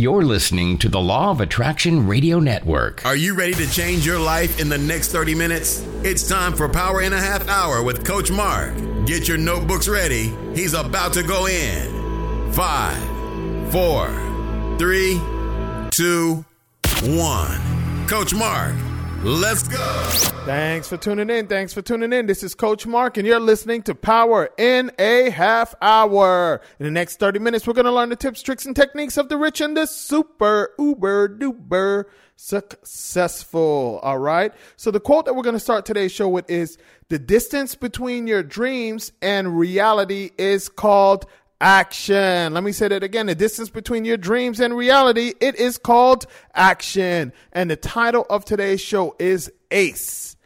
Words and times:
You're 0.00 0.24
listening 0.24 0.78
to 0.78 0.88
the 0.88 0.98
Law 0.98 1.30
of 1.30 1.42
Attraction 1.42 2.06
Radio 2.06 2.40
Network. 2.40 3.04
Are 3.04 3.14
you 3.14 3.34
ready 3.34 3.52
to 3.52 3.70
change 3.70 4.06
your 4.06 4.18
life 4.18 4.58
in 4.58 4.70
the 4.70 4.78
next 4.78 5.08
30 5.08 5.34
minutes? 5.34 5.84
It's 6.02 6.26
time 6.26 6.54
for 6.54 6.70
Power 6.70 7.02
in 7.02 7.12
a 7.12 7.20
Half 7.20 7.46
Hour 7.50 7.82
with 7.82 8.02
Coach 8.02 8.30
Mark. 8.30 8.74
Get 9.04 9.28
your 9.28 9.36
notebooks 9.36 9.88
ready. 9.88 10.32
He's 10.54 10.72
about 10.72 11.12
to 11.12 11.22
go 11.22 11.48
in. 11.48 12.50
Five, 12.50 12.96
four, 13.70 14.08
three, 14.78 15.20
two, 15.90 16.46
one. 17.02 18.06
Coach 18.08 18.32
Mark, 18.32 18.74
let's 19.22 19.66
go. 19.66 19.76
Thanks 20.44 20.88
for 20.88 20.96
tuning 20.96 21.28
in. 21.30 21.46
Thanks 21.46 21.72
for 21.72 21.82
tuning 21.82 22.12
in. 22.12 22.26
This 22.26 22.42
is 22.42 22.54
Coach 22.54 22.86
Mark, 22.86 23.16
and 23.18 23.26
you're 23.26 23.38
listening 23.38 23.82
to 23.82 23.94
Power 23.94 24.48
in 24.56 24.90
a 24.98 25.30
Half 25.30 25.74
Hour. 25.82 26.62
In 26.78 26.84
the 26.84 26.90
next 26.90 27.20
30 27.20 27.38
minutes, 27.38 27.66
we're 27.66 27.74
going 27.74 27.84
to 27.84 27.92
learn 27.92 28.08
the 28.08 28.16
tips, 28.16 28.42
tricks, 28.42 28.64
and 28.64 28.74
techniques 28.74 29.16
of 29.16 29.28
the 29.28 29.36
rich 29.36 29.60
and 29.60 29.76
the 29.76 29.86
super 29.86 30.70
uber 30.78 31.28
duper 31.28 32.06
successful. 32.36 34.00
All 34.02 34.18
right. 34.18 34.52
So, 34.76 34.90
the 34.90 35.00
quote 35.00 35.26
that 35.26 35.34
we're 35.34 35.42
going 35.42 35.54
to 35.54 35.60
start 35.60 35.84
today's 35.84 36.10
show 36.10 36.28
with 36.28 36.48
is 36.50 36.78
The 37.10 37.18
distance 37.18 37.74
between 37.74 38.26
your 38.26 38.42
dreams 38.42 39.12
and 39.20 39.58
reality 39.58 40.30
is 40.38 40.70
called 40.70 41.26
action. 41.60 42.54
Let 42.54 42.64
me 42.64 42.72
say 42.72 42.88
that 42.88 43.02
again. 43.02 43.26
The 43.26 43.34
distance 43.34 43.70
between 43.70 44.04
your 44.04 44.16
dreams 44.16 44.60
and 44.60 44.76
reality, 44.76 45.34
it 45.40 45.56
is 45.56 45.78
called 45.78 46.26
action. 46.54 47.32
And 47.52 47.70
the 47.70 47.76
title 47.76 48.26
of 48.30 48.44
today's 48.44 48.80
show 48.80 49.14
is 49.18 49.52
ACE. 49.70 50.36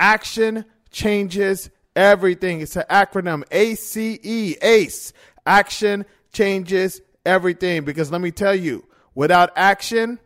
Action 0.00 0.64
changes 0.90 1.70
everything. 1.94 2.60
It's 2.60 2.76
an 2.76 2.84
acronym 2.90 3.44
ACE, 3.50 3.96
ACE. 3.96 5.12
Action 5.46 6.04
changes 6.32 7.00
everything. 7.24 7.84
Because 7.84 8.10
let 8.10 8.20
me 8.20 8.30
tell 8.30 8.54
you, 8.54 8.84
without 9.14 9.50
action, 9.56 10.18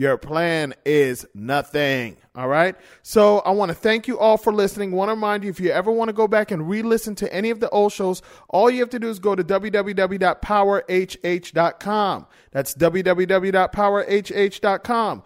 your 0.00 0.16
plan 0.16 0.72
is 0.86 1.26
nothing. 1.34 2.16
All 2.34 2.48
right. 2.48 2.74
So 3.02 3.40
I 3.40 3.50
want 3.50 3.68
to 3.68 3.74
thank 3.74 4.08
you 4.08 4.18
all 4.18 4.38
for 4.38 4.50
listening. 4.50 4.92
Want 4.92 5.10
to 5.10 5.12
remind 5.12 5.44
you 5.44 5.50
if 5.50 5.60
you 5.60 5.72
ever 5.72 5.92
want 5.92 6.08
to 6.08 6.14
go 6.14 6.26
back 6.26 6.50
and 6.50 6.70
re 6.70 6.80
listen 6.80 7.14
to 7.16 7.30
any 7.30 7.50
of 7.50 7.60
the 7.60 7.68
old 7.68 7.92
shows, 7.92 8.22
all 8.48 8.70
you 8.70 8.80
have 8.80 8.88
to 8.90 8.98
do 8.98 9.10
is 9.10 9.18
go 9.18 9.34
to 9.34 9.44
www.powerhh.com. 9.44 12.26
That's 12.50 12.74
www.powerhh.com. 12.74 15.22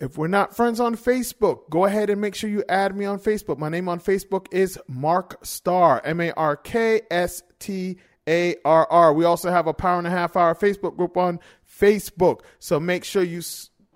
If 0.00 0.18
we're 0.18 0.26
not 0.26 0.56
friends 0.56 0.80
on 0.80 0.96
Facebook, 0.96 1.70
go 1.70 1.84
ahead 1.84 2.10
and 2.10 2.20
make 2.20 2.34
sure 2.34 2.50
you 2.50 2.64
add 2.68 2.96
me 2.96 3.04
on 3.04 3.20
Facebook. 3.20 3.58
My 3.58 3.68
name 3.68 3.88
on 3.88 4.00
Facebook 4.00 4.48
is 4.50 4.76
Mark 4.88 5.38
Starr, 5.44 6.02
M 6.04 6.20
A 6.20 6.32
R 6.32 6.56
K 6.56 7.02
S 7.12 7.44
T 7.60 7.96
A 8.28 8.56
R 8.64 8.88
R. 8.90 9.14
We 9.14 9.24
also 9.24 9.52
have 9.52 9.68
a 9.68 9.72
Power 9.72 9.98
and 9.98 10.06
a 10.08 10.10
Half 10.10 10.34
Hour 10.34 10.56
Facebook 10.56 10.96
group 10.96 11.16
on 11.16 11.38
Facebook. 11.80 12.40
So 12.58 12.80
make 12.80 13.04
sure 13.04 13.22
you 13.22 13.40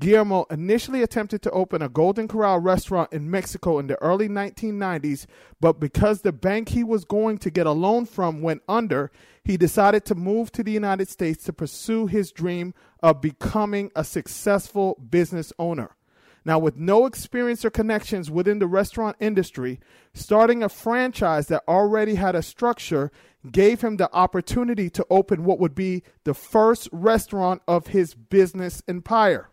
Guillermo 0.00 0.46
initially 0.48 1.02
attempted 1.02 1.42
to 1.42 1.50
open 1.50 1.82
a 1.82 1.88
Golden 1.88 2.28
Corral 2.28 2.60
restaurant 2.60 3.12
in 3.12 3.30
Mexico 3.30 3.80
in 3.80 3.88
the 3.88 4.00
early 4.00 4.28
1990s, 4.28 5.26
but 5.60 5.80
because 5.80 6.20
the 6.20 6.32
bank 6.32 6.68
he 6.68 6.84
was 6.84 7.04
going 7.04 7.38
to 7.38 7.50
get 7.50 7.66
a 7.66 7.72
loan 7.72 8.06
from 8.06 8.40
went 8.40 8.62
under, 8.68 9.10
he 9.42 9.56
decided 9.56 10.04
to 10.04 10.14
move 10.14 10.52
to 10.52 10.62
the 10.62 10.70
United 10.70 11.08
States 11.08 11.42
to 11.44 11.52
pursue 11.52 12.06
his 12.06 12.30
dream 12.30 12.74
of 13.02 13.20
becoming 13.20 13.90
a 13.96 14.04
successful 14.04 14.96
business 15.10 15.52
owner. 15.58 15.96
Now, 16.44 16.58
with 16.58 16.76
no 16.76 17.06
experience 17.06 17.64
or 17.64 17.70
connections 17.70 18.30
within 18.30 18.58
the 18.58 18.66
restaurant 18.66 19.16
industry, 19.20 19.80
starting 20.14 20.62
a 20.62 20.68
franchise 20.68 21.48
that 21.48 21.64
already 21.68 22.14
had 22.14 22.34
a 22.34 22.42
structure 22.42 23.10
gave 23.50 23.82
him 23.82 23.96
the 23.96 24.12
opportunity 24.12 24.90
to 24.90 25.06
open 25.10 25.44
what 25.44 25.58
would 25.58 25.74
be 25.74 26.02
the 26.24 26.34
first 26.34 26.88
restaurant 26.92 27.62
of 27.68 27.88
his 27.88 28.14
business 28.14 28.82
empire. 28.88 29.50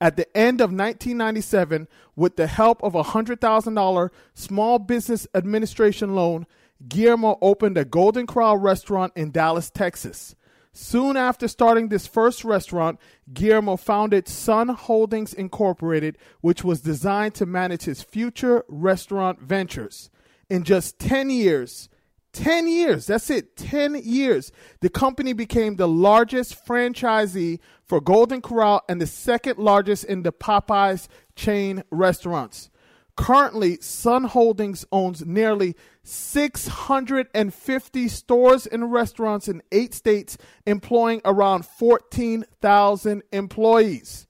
At 0.00 0.16
the 0.16 0.36
end 0.36 0.60
of 0.60 0.70
1997, 0.70 1.88
with 2.14 2.36
the 2.36 2.46
help 2.46 2.82
of 2.82 2.94
a 2.94 3.02
$100,000 3.02 4.10
small 4.34 4.78
business 4.78 5.26
administration 5.34 6.14
loan, 6.14 6.46
Guillermo 6.86 7.38
opened 7.42 7.76
a 7.76 7.84
Golden 7.84 8.26
Corral 8.26 8.56
restaurant 8.56 9.12
in 9.16 9.32
Dallas, 9.32 9.70
Texas. 9.70 10.36
Soon 10.80 11.16
after 11.16 11.48
starting 11.48 11.88
this 11.88 12.06
first 12.06 12.44
restaurant, 12.44 13.00
Guillermo 13.32 13.76
founded 13.76 14.28
Sun 14.28 14.68
Holdings 14.68 15.34
Incorporated, 15.34 16.16
which 16.40 16.62
was 16.62 16.82
designed 16.82 17.34
to 17.34 17.46
manage 17.46 17.82
his 17.82 18.00
future 18.00 18.64
restaurant 18.68 19.40
ventures. 19.40 20.08
In 20.48 20.62
just 20.62 21.00
10 21.00 21.30
years, 21.30 21.88
10 22.32 22.68
years, 22.68 23.08
that's 23.08 23.28
it, 23.28 23.56
10 23.56 23.96
years, 24.04 24.52
the 24.80 24.88
company 24.88 25.32
became 25.32 25.74
the 25.74 25.88
largest 25.88 26.64
franchisee 26.64 27.58
for 27.82 28.00
Golden 28.00 28.40
Corral 28.40 28.82
and 28.88 29.00
the 29.00 29.06
second 29.08 29.58
largest 29.58 30.04
in 30.04 30.22
the 30.22 30.32
Popeyes 30.32 31.08
chain 31.34 31.82
restaurants. 31.90 32.70
Currently, 33.18 33.78
Sun 33.80 34.24
Holdings 34.24 34.86
owns 34.92 35.26
nearly 35.26 35.74
650 36.04 38.08
stores 38.08 38.64
and 38.64 38.92
restaurants 38.92 39.48
in 39.48 39.60
eight 39.72 39.92
states, 39.92 40.38
employing 40.64 41.20
around 41.24 41.66
14,000 41.66 43.22
employees. 43.32 44.28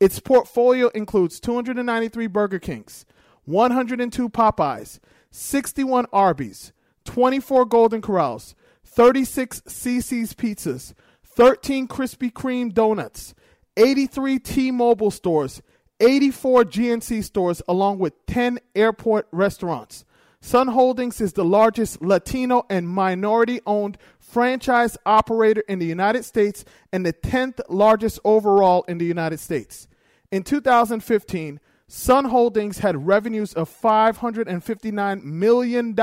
Its 0.00 0.20
portfolio 0.20 0.88
includes 0.94 1.38
293 1.38 2.26
Burger 2.28 2.58
Kings, 2.58 3.04
102 3.44 4.30
Popeyes, 4.30 5.00
61 5.30 6.06
Arby's, 6.10 6.72
24 7.04 7.66
Golden 7.66 8.00
Corrals, 8.00 8.54
36 8.86 9.60
CiCi's 9.68 10.32
Pizzas, 10.32 10.94
13 11.36 11.86
Krispy 11.86 12.32
Kreme 12.32 12.72
Donuts, 12.72 13.34
83 13.76 14.38
T 14.38 14.70
Mobile 14.70 15.10
stores, 15.10 15.60
84 16.00 16.64
GNC 16.64 17.22
stores, 17.24 17.62
along 17.68 17.98
with 17.98 18.26
10 18.26 18.58
airport 18.74 19.28
restaurants. 19.30 20.04
Sun 20.40 20.68
Holdings 20.68 21.20
is 21.20 21.34
the 21.34 21.44
largest 21.44 22.00
Latino 22.00 22.64
and 22.70 22.88
minority 22.88 23.60
owned 23.66 23.98
franchise 24.18 24.96
operator 25.04 25.62
in 25.68 25.78
the 25.78 25.86
United 25.86 26.24
States 26.24 26.64
and 26.92 27.04
the 27.04 27.12
10th 27.12 27.60
largest 27.68 28.18
overall 28.24 28.84
in 28.88 28.96
the 28.96 29.04
United 29.04 29.38
States. 29.38 29.86
In 30.32 30.42
2015, 30.42 31.60
Sun 31.88 32.24
Holdings 32.26 32.78
had 32.78 33.06
revenues 33.06 33.52
of 33.52 33.68
$559 33.68 35.24
million. 35.24 35.94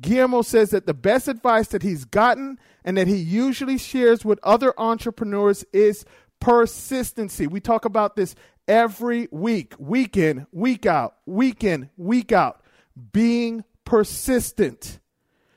Guillermo 0.00 0.42
says 0.42 0.70
that 0.70 0.86
the 0.86 0.94
best 0.94 1.28
advice 1.28 1.68
that 1.68 1.82
he's 1.82 2.04
gotten 2.04 2.58
and 2.84 2.96
that 2.96 3.06
he 3.06 3.16
usually 3.16 3.78
shares 3.78 4.24
with 4.24 4.40
other 4.42 4.72
entrepreneurs 4.80 5.64
is 5.72 6.04
persistency. 6.40 7.46
We 7.46 7.60
talk 7.60 7.84
about 7.84 8.16
this 8.16 8.34
every 8.68 9.26
week, 9.32 9.74
week 9.78 10.16
in, 10.16 10.46
week 10.52 10.86
out, 10.86 11.16
week 11.26 11.64
in, 11.64 11.90
week 11.96 12.30
out, 12.30 12.62
being 13.12 13.64
persistent. 13.84 15.00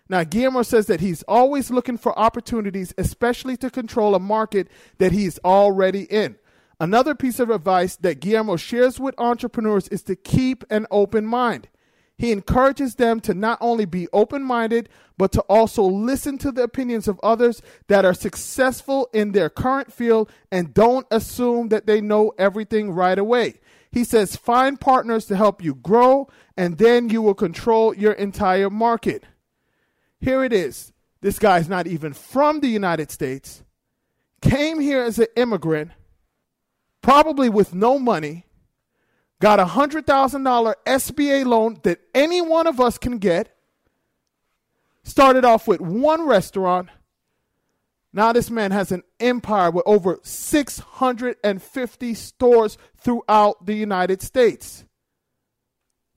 Now, 0.10 0.24
Guillermo 0.24 0.63
says 0.63 0.88
that 0.88 1.00
he's 1.00 1.24
always 1.24 1.69
looking 1.69 1.98
for 1.98 2.18
opportunities, 2.18 2.94
especially 2.98 3.56
to 3.58 3.69
control 3.69 4.16
a 4.16 4.19
market 4.19 4.68
that 4.98 5.12
he's 5.12 5.38
already 5.40 6.04
in. 6.04 6.38
Another 6.80 7.13
piece 7.13 7.40
of 7.40 7.50
advice 7.50 7.96
that 7.98 8.19
Guillermo 8.19 8.56
shares 8.56 9.00
with 9.00 9.14
entrepreneurs 9.19 9.88
is 9.90 10.02
to 10.04 10.16
keep 10.16 10.64
an 10.69 10.88
open 10.90 11.25
mind. 11.25 11.69
He 12.21 12.31
encourages 12.31 12.94
them 12.94 13.19
to 13.21 13.33
not 13.33 13.57
only 13.62 13.85
be 13.85 14.07
open 14.13 14.44
minded, 14.44 14.89
but 15.18 15.31
to 15.31 15.41
also 15.50 15.81
listen 15.81 16.38
to 16.38 16.51
the 16.51 16.62
opinions 16.62 17.07
of 17.07 17.19
others 17.23 17.63
that 17.88 18.06
are 18.06 18.13
successful 18.13 19.09
in 19.12 19.31
their 19.31 19.50
current 19.50 19.91
field 19.91 20.31
and 20.51 20.71
don't 20.71 21.07
assume 21.09 21.69
that 21.69 21.88
they 21.88 22.00
know 22.00 22.31
everything 22.38 22.91
right 22.91 23.18
away. 23.18 23.59
He 23.91 24.03
says, 24.03 24.35
find 24.35 24.79
partners 24.79 25.25
to 25.25 25.35
help 25.35 25.63
you 25.63 25.73
grow, 25.73 26.29
and 26.56 26.77
then 26.77 27.09
you 27.09 27.23
will 27.23 27.33
control 27.33 27.91
your 27.95 28.13
entire 28.13 28.69
market. 28.69 29.23
Here 30.19 30.44
it 30.44 30.53
is. 30.53 30.94
This 31.21 31.39
guy's 31.39 31.68
not 31.68 31.88
even 31.88 32.13
from 32.13 32.59
the 32.59 32.69
United 32.69 33.09
States, 33.09 33.63
came 34.44 34.79
here 34.79 35.01
as 35.01 35.18
an 35.18 35.25
immigrant, 35.35 35.89
probably 37.01 37.50
with 37.50 37.73
no 37.73 37.97
money 37.97 38.45
got 39.42 39.60
a 39.60 39.66
$100,000 39.66 40.74
SBA 40.86 41.46
loan 41.46 41.80
that 41.84 42.00
any 42.14 42.42
one 42.42 42.68
of 42.68 42.80
us 42.80 42.98
can 42.98 43.18
get, 43.18 43.58
started 45.04 45.44
off 45.44 45.68
with 45.68 45.82
one 45.82 46.28
restaurant. 46.28 46.90
Now, 48.14 48.32
this 48.34 48.52
man 48.52 48.72
has 48.72 48.92
an 48.92 49.02
empire 49.20 49.72
with 49.72 49.84
over 49.88 50.20
650 50.22 52.14
stores 52.14 52.78
throughout 52.98 53.66
the 53.66 53.74
United 53.74 54.22
States. 54.22 54.86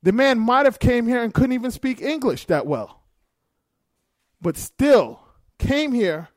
The 0.02 0.12
man 0.12 0.38
might 0.38 0.66
have 0.66 0.78
came 0.78 1.08
here 1.08 1.22
and 1.22 1.32
couldn't 1.32 1.52
even 1.52 1.70
speak 1.70 2.02
English 2.02 2.44
that 2.46 2.66
well. 2.66 3.04
But 4.38 4.58
still 4.58 5.20
came 5.58 5.92
here, 5.92 6.28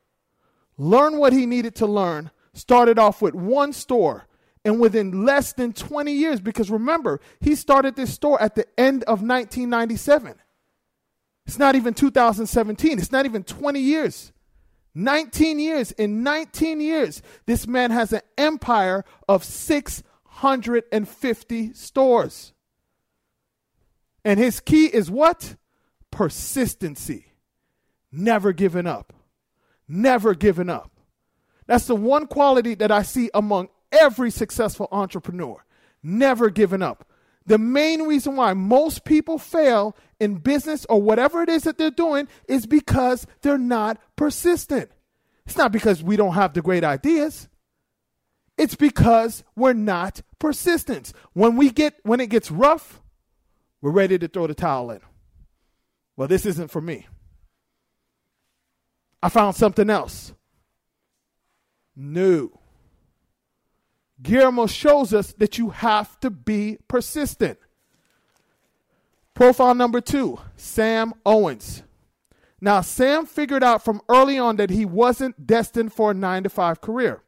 learned 0.77 1.17
what 1.17 1.33
he 1.33 1.45
needed 1.45 1.75
to 1.75 1.85
learn, 1.85 2.31
started 2.53 2.97
off 2.97 3.21
with 3.21 3.35
one 3.35 3.73
store, 3.73 4.26
and 4.67 4.79
within 4.81 5.25
less 5.25 5.53
than 5.53 5.71
20 5.71 6.11
years, 6.11 6.41
because 6.41 6.69
remember, 6.69 7.21
he 7.39 7.55
started 7.55 7.95
this 7.95 8.13
store 8.13 8.41
at 8.41 8.55
the 8.55 8.65
end 8.77 9.05
of 9.05 9.21
1997. 9.21 10.35
It's 11.45 11.57
not 11.57 11.75
even 11.75 11.93
2017, 11.93 12.99
it's 12.99 13.13
not 13.13 13.25
even 13.25 13.45
20 13.45 13.79
years. 13.79 14.33
19 14.93 15.59
years. 15.59 15.91
In 15.91 16.21
19 16.21 16.81
years, 16.81 17.21
this 17.45 17.65
man 17.65 17.91
has 17.91 18.11
an 18.11 18.19
empire 18.37 19.05
of 19.29 19.45
650 19.45 21.73
stores. 21.73 22.51
And 24.25 24.37
his 24.37 24.59
key 24.59 24.87
is 24.87 25.09
what? 25.09 25.55
Persistency. 26.11 27.27
Never 28.11 28.51
giving 28.51 28.85
up. 28.85 29.13
Never 29.87 30.33
giving 30.33 30.69
up. 30.69 30.91
That's 31.67 31.87
the 31.87 31.95
one 31.95 32.27
quality 32.27 32.75
that 32.75 32.91
I 32.91 33.03
see 33.03 33.29
among 33.33 33.69
every 33.91 34.31
successful 34.31 34.87
entrepreneur, 34.91 35.63
never 36.03 36.49
giving 36.49 36.81
up. 36.81 37.07
The 37.45 37.57
main 37.57 38.03
reason 38.03 38.35
why 38.35 38.53
most 38.53 39.05
people 39.05 39.37
fail 39.37 39.95
in 40.19 40.35
business 40.35 40.85
or 40.89 41.01
whatever 41.01 41.41
it 41.41 41.49
is 41.49 41.63
that 41.63 41.77
they're 41.77 41.89
doing 41.89 42.27
is 42.47 42.65
because 42.65 43.25
they're 43.41 43.57
not 43.57 43.97
persistent. 44.17 44.91
It's 45.45 45.57
not 45.57 45.71
because 45.71 46.03
we 46.03 46.17
don't 46.17 46.33
have 46.33 46.53
the 46.53 46.61
great 46.61 46.83
ideas. 46.83 47.47
It's 48.57 48.75
because 48.75 49.45
we're 49.55 49.73
not 49.73 50.21
persistent. 50.39 51.13
When 51.33 51.55
we 51.55 51.69
get 51.69 51.95
when 52.03 52.19
it 52.19 52.29
gets 52.29 52.51
rough, 52.51 53.01
we're 53.81 53.91
ready 53.91 54.17
to 54.17 54.27
throw 54.27 54.47
the 54.47 54.55
towel 54.55 54.91
in. 54.91 54.99
Well, 56.17 56.27
this 56.27 56.45
isn't 56.45 56.71
for 56.71 56.81
me. 56.81 57.07
I 59.21 59.29
found 59.29 59.55
something 59.55 59.89
else. 59.89 60.33
New. 61.95 62.51
Guillermo 64.21 64.67
shows 64.67 65.13
us 65.13 65.33
that 65.33 65.57
you 65.57 65.69
have 65.69 66.19
to 66.21 66.29
be 66.29 66.77
persistent. 66.87 67.59
Profile 69.33 69.75
number 69.75 70.01
two 70.01 70.39
Sam 70.55 71.13
Owens. 71.25 71.83
Now, 72.59 72.81
Sam 72.81 73.27
figured 73.27 73.63
out 73.63 73.85
from 73.85 74.01
early 74.09 74.39
on 74.39 74.55
that 74.55 74.71
he 74.71 74.83
wasn't 74.83 75.45
destined 75.45 75.93
for 75.93 76.11
a 76.11 76.15
nine 76.15 76.41
to 76.43 76.49
five 76.49 76.81
career. 76.81 77.21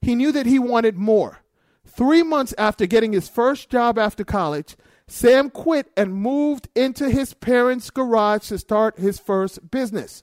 He 0.00 0.14
knew 0.14 0.30
that 0.30 0.46
he 0.46 0.60
wanted 0.60 0.96
more. 0.96 1.40
Three 1.84 2.22
months 2.22 2.54
after 2.56 2.86
getting 2.86 3.12
his 3.12 3.28
first 3.28 3.68
job 3.68 3.98
after 3.98 4.24
college, 4.24 4.76
Sam 5.08 5.50
quit 5.50 5.90
and 5.96 6.14
moved 6.14 6.68
into 6.74 7.10
his 7.10 7.34
parents' 7.34 7.90
garage 7.90 8.48
to 8.48 8.58
start 8.58 8.98
his 8.98 9.18
first 9.18 9.70
business. 9.70 10.22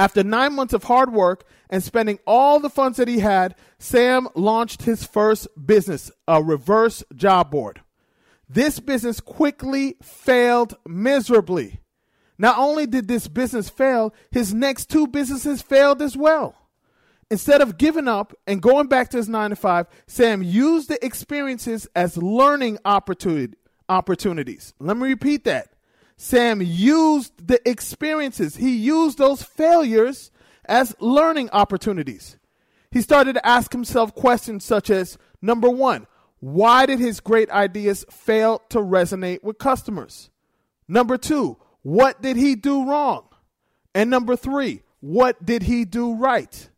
After 0.00 0.24
nine 0.24 0.54
months 0.54 0.72
of 0.72 0.84
hard 0.84 1.12
work 1.12 1.44
and 1.68 1.84
spending 1.84 2.20
all 2.26 2.58
the 2.58 2.70
funds 2.70 2.96
that 2.96 3.06
he 3.06 3.18
had, 3.18 3.54
Sam 3.78 4.28
launched 4.34 4.84
his 4.84 5.04
first 5.04 5.46
business, 5.62 6.10
a 6.26 6.42
reverse 6.42 7.04
job 7.14 7.50
board. 7.50 7.82
This 8.48 8.80
business 8.80 9.20
quickly 9.20 9.96
failed 10.02 10.74
miserably. 10.88 11.80
Not 12.38 12.56
only 12.56 12.86
did 12.86 13.08
this 13.08 13.28
business 13.28 13.68
fail, 13.68 14.14
his 14.30 14.54
next 14.54 14.88
two 14.88 15.06
businesses 15.06 15.60
failed 15.60 16.00
as 16.00 16.16
well. 16.16 16.54
Instead 17.30 17.60
of 17.60 17.76
giving 17.76 18.08
up 18.08 18.32
and 18.46 18.62
going 18.62 18.86
back 18.86 19.10
to 19.10 19.18
his 19.18 19.28
nine 19.28 19.50
to 19.50 19.56
five, 19.56 19.86
Sam 20.06 20.42
used 20.42 20.88
the 20.88 21.04
experiences 21.04 21.86
as 21.94 22.16
learning 22.16 22.78
opportunity, 22.86 23.58
opportunities. 23.86 24.72
Let 24.78 24.96
me 24.96 25.08
repeat 25.10 25.44
that. 25.44 25.74
Sam 26.22 26.60
used 26.60 27.48
the 27.48 27.66
experiences, 27.66 28.56
he 28.56 28.76
used 28.76 29.16
those 29.16 29.42
failures 29.42 30.30
as 30.66 30.94
learning 31.00 31.48
opportunities. 31.50 32.36
He 32.90 33.00
started 33.00 33.32
to 33.36 33.46
ask 33.46 33.72
himself 33.72 34.14
questions 34.14 34.62
such 34.62 34.90
as 34.90 35.16
number 35.40 35.70
one, 35.70 36.06
why 36.38 36.84
did 36.84 36.98
his 36.98 37.20
great 37.20 37.48
ideas 37.50 38.04
fail 38.10 38.60
to 38.68 38.80
resonate 38.80 39.42
with 39.42 39.56
customers? 39.56 40.28
Number 40.86 41.16
two, 41.16 41.56
what 41.80 42.20
did 42.20 42.36
he 42.36 42.54
do 42.54 42.84
wrong? 42.84 43.26
And 43.94 44.10
number 44.10 44.36
three, 44.36 44.82
what 45.00 45.46
did 45.46 45.62
he 45.62 45.86
do 45.86 46.16
right? 46.16 46.68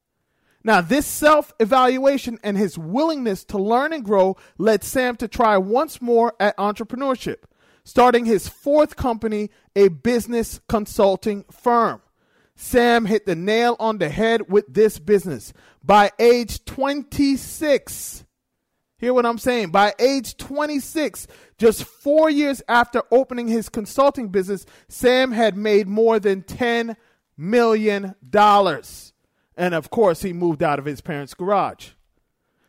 Now, 0.62 0.80
this 0.80 1.04
self 1.04 1.52
evaluation 1.58 2.38
and 2.44 2.56
his 2.56 2.78
willingness 2.78 3.42
to 3.46 3.58
learn 3.58 3.92
and 3.92 4.04
grow 4.04 4.37
led 4.56 4.84
Sam 4.84 5.16
to 5.16 5.26
try 5.26 5.58
once 5.58 6.00
more 6.00 6.32
at 6.38 6.56
entrepreneurship 6.58 7.38
starting 7.84 8.24
his 8.24 8.48
fourth 8.48 8.96
company, 8.96 9.50
a 9.74 9.88
business 9.88 10.60
consulting 10.68 11.44
firm. 11.50 12.00
Sam 12.54 13.06
hit 13.06 13.26
the 13.26 13.34
nail 13.34 13.76
on 13.80 13.98
the 13.98 14.08
head 14.08 14.50
with 14.50 14.66
this 14.68 14.98
business. 14.98 15.52
By 15.82 16.12
age 16.18 16.64
26, 16.64 18.24
hear 18.98 19.12
what 19.12 19.26
I'm 19.26 19.38
saying? 19.38 19.70
By 19.70 19.94
age 19.98 20.36
26, 20.36 21.26
just 21.58 21.84
four 21.84 22.30
years 22.30 22.62
after 22.68 23.02
opening 23.10 23.48
his 23.48 23.68
consulting 23.68 24.28
business, 24.28 24.64
Sam 24.88 25.32
had 25.32 25.56
made 25.56 25.88
more 25.88 26.20
than 26.20 26.42
$10 26.42 26.96
million. 27.36 28.14
And 29.56 29.74
of 29.74 29.90
course, 29.90 30.22
he 30.22 30.32
moved 30.32 30.62
out 30.62 30.78
of 30.78 30.84
his 30.84 31.00
parents' 31.00 31.34
garage. 31.34 31.90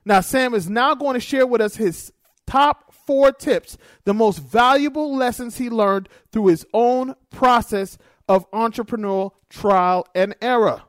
Now, 0.05 0.21
Sam 0.21 0.53
is 0.53 0.69
now 0.69 0.95
going 0.95 1.13
to 1.13 1.19
share 1.19 1.47
with 1.47 1.61
us 1.61 1.75
his 1.75 2.11
top 2.45 2.82
four 3.05 3.31
tips, 3.31 3.77
the 4.03 4.13
most 4.13 4.39
valuable 4.39 5.15
lessons 5.15 5.57
he 5.57 5.69
learned 5.69 6.09
through 6.31 6.47
his 6.47 6.65
own 6.73 7.15
process 7.29 7.97
of 8.27 8.49
entrepreneurial 8.51 9.31
trial 9.49 10.07
and 10.15 10.35
error. 10.41 10.83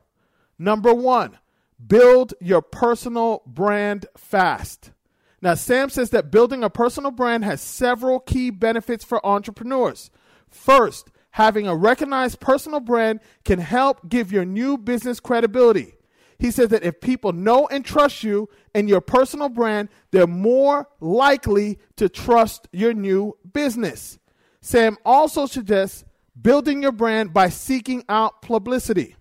Number 0.57 0.93
one, 0.93 1.37
build 1.85 2.33
your 2.39 2.61
personal 2.61 3.43
brand 3.45 4.05
fast. 4.17 4.91
Now, 5.41 5.53
Sam 5.55 5.89
says 5.89 6.09
that 6.11 6.31
building 6.31 6.63
a 6.63 6.69
personal 6.69 7.11
brand 7.11 7.43
has 7.43 7.61
several 7.61 8.19
key 8.19 8.49
benefits 8.49 9.03
for 9.03 9.23
entrepreneurs. 9.25 10.09
First, 10.49 11.11
having 11.31 11.67
a 11.67 11.75
recognized 11.75 12.39
personal 12.39 12.79
brand 12.79 13.19
can 13.43 13.59
help 13.59 14.07
give 14.07 14.31
your 14.31 14.45
new 14.45 14.77
business 14.77 15.19
credibility. 15.19 15.94
He 16.37 16.51
says 16.51 16.69
that 16.69 16.83
if 16.83 16.99
people 16.99 17.31
know 17.33 17.67
and 17.67 17.85
trust 17.85 18.23
you 18.23 18.49
and 18.73 18.89
your 18.89 19.01
personal 19.01 19.49
brand, 19.49 19.89
they're 20.11 20.27
more 20.27 20.87
likely 20.99 21.79
to 21.95 22.09
trust 22.09 22.67
your 22.71 22.93
new 22.93 23.37
business. 23.53 24.19
Sam 24.61 24.97
also 25.05 25.45
suggests 25.45 26.03
building 26.41 26.81
your 26.81 26.91
brand 26.91 27.33
by 27.33 27.49
seeking 27.49 28.03
out 28.09 28.41
publicity, 28.41 29.15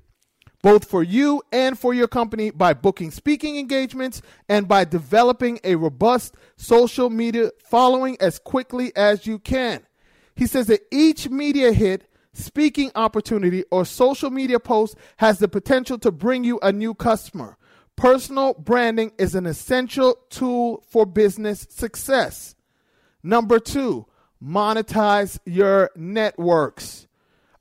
both 0.63 0.87
for 0.87 1.03
you 1.03 1.43
and 1.53 1.79
for 1.79 1.95
your 1.95 2.09
company, 2.09 2.51
by 2.51 2.75
booking 2.75 3.11
speaking 3.11 3.57
engagements 3.57 4.23
and 4.49 4.67
by 4.67 4.85
developing 4.85 5.61
a 5.63 5.77
robust 5.77 6.35
social 6.57 7.11
media 7.11 7.51
following 7.65 8.17
as 8.21 8.39
quickly 8.39 8.95
as 8.97 9.27
you 9.27 9.39
can. 9.39 9.87
He 10.35 10.47
says 10.47 10.67
that 10.67 10.81
each 10.91 11.29
media 11.31 11.73
hit 11.73 12.11
speaking 12.35 12.91
opportunity, 12.95 13.65
or 13.71 13.85
social 13.85 14.31
media 14.31 14.61
post 14.61 14.97
has 15.17 15.39
the 15.39 15.49
potential 15.49 15.99
to 15.99 16.13
bring 16.13 16.45
you 16.45 16.59
a 16.61 16.71
new 16.71 16.93
customer. 16.93 17.57
Personal 17.97 18.55
branding 18.55 19.13
is 19.19 19.35
an 19.35 19.47
essential 19.47 20.19
tool 20.29 20.85
for 20.89 21.07
business 21.07 21.67
success. 21.71 22.55
Number 23.23 23.59
two, 23.59 24.07
monetize 24.43 25.39
your 25.47 25.91
networks. 25.97 27.07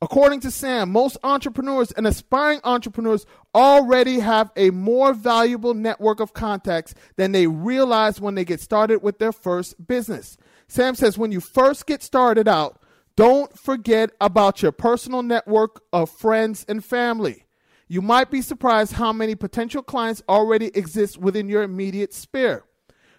According 0.02 0.42
to 0.42 0.52
Sam, 0.52 0.92
most 0.92 1.18
entrepreneurs 1.24 1.94
and 1.94 2.06
aspiring 2.06 2.60
entrepreneurs 2.66 3.26
already 3.56 4.20
have 4.20 4.52
a 4.58 4.70
more 4.72 5.14
valuable 5.14 5.74
network 5.74 6.20
of 6.20 6.34
contacts 6.34 6.94
than 7.16 7.32
they 7.32 7.48
realize 7.48 8.20
when 8.20 8.36
they 8.36 8.44
get 8.44 8.60
started 8.60 9.02
with 9.02 9.20
their 9.20 9.32
first 9.32 9.88
business. 9.88 10.36
Sam 10.68 10.96
says 10.96 11.18
when 11.18 11.32
you 11.32 11.40
first 11.40 11.86
get 11.86 12.04
started 12.04 12.50
out, 12.50 12.83
don't 13.16 13.58
forget 13.58 14.12
about 14.20 14.62
your 14.62 14.72
personal 14.72 15.22
network 15.22 15.82
of 15.92 16.10
friends 16.10 16.66
and 16.68 16.84
family. 16.84 17.46
You 17.88 18.02
might 18.02 18.32
be 18.32 18.42
surprised 18.42 18.94
how 18.94 19.14
many 19.14 19.36
potential 19.36 19.84
clients 19.84 20.24
already 20.28 20.68
exist 20.76 21.18
within 21.18 21.48
your 21.48 21.64
immediate 21.64 22.14
sphere. 22.14 22.66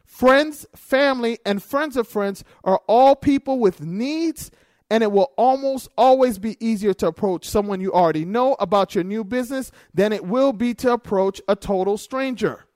Friends, 0.04 0.66
family, 0.74 1.38
and 1.46 1.62
friends 1.62 1.96
of 1.96 2.08
friends 2.08 2.44
are 2.64 2.80
all 2.88 3.14
people 3.14 3.58
with 3.58 3.80
needs 3.80 4.50
and 4.90 5.02
it 5.02 5.10
will 5.10 5.32
almost 5.36 5.88
always 5.96 6.38
be 6.38 6.56
easier 6.64 6.92
to 6.94 7.06
approach 7.06 7.48
someone 7.48 7.80
you 7.80 7.92
already 7.92 8.24
know 8.24 8.54
about 8.60 8.94
your 8.94 9.04
new 9.04 9.24
business 9.24 9.72
than 9.94 10.12
it 10.12 10.24
will 10.24 10.52
be 10.52 10.74
to 10.74 10.92
approach 10.92 11.40
a 11.48 11.56
total 11.56 11.96
stranger. 11.96 12.66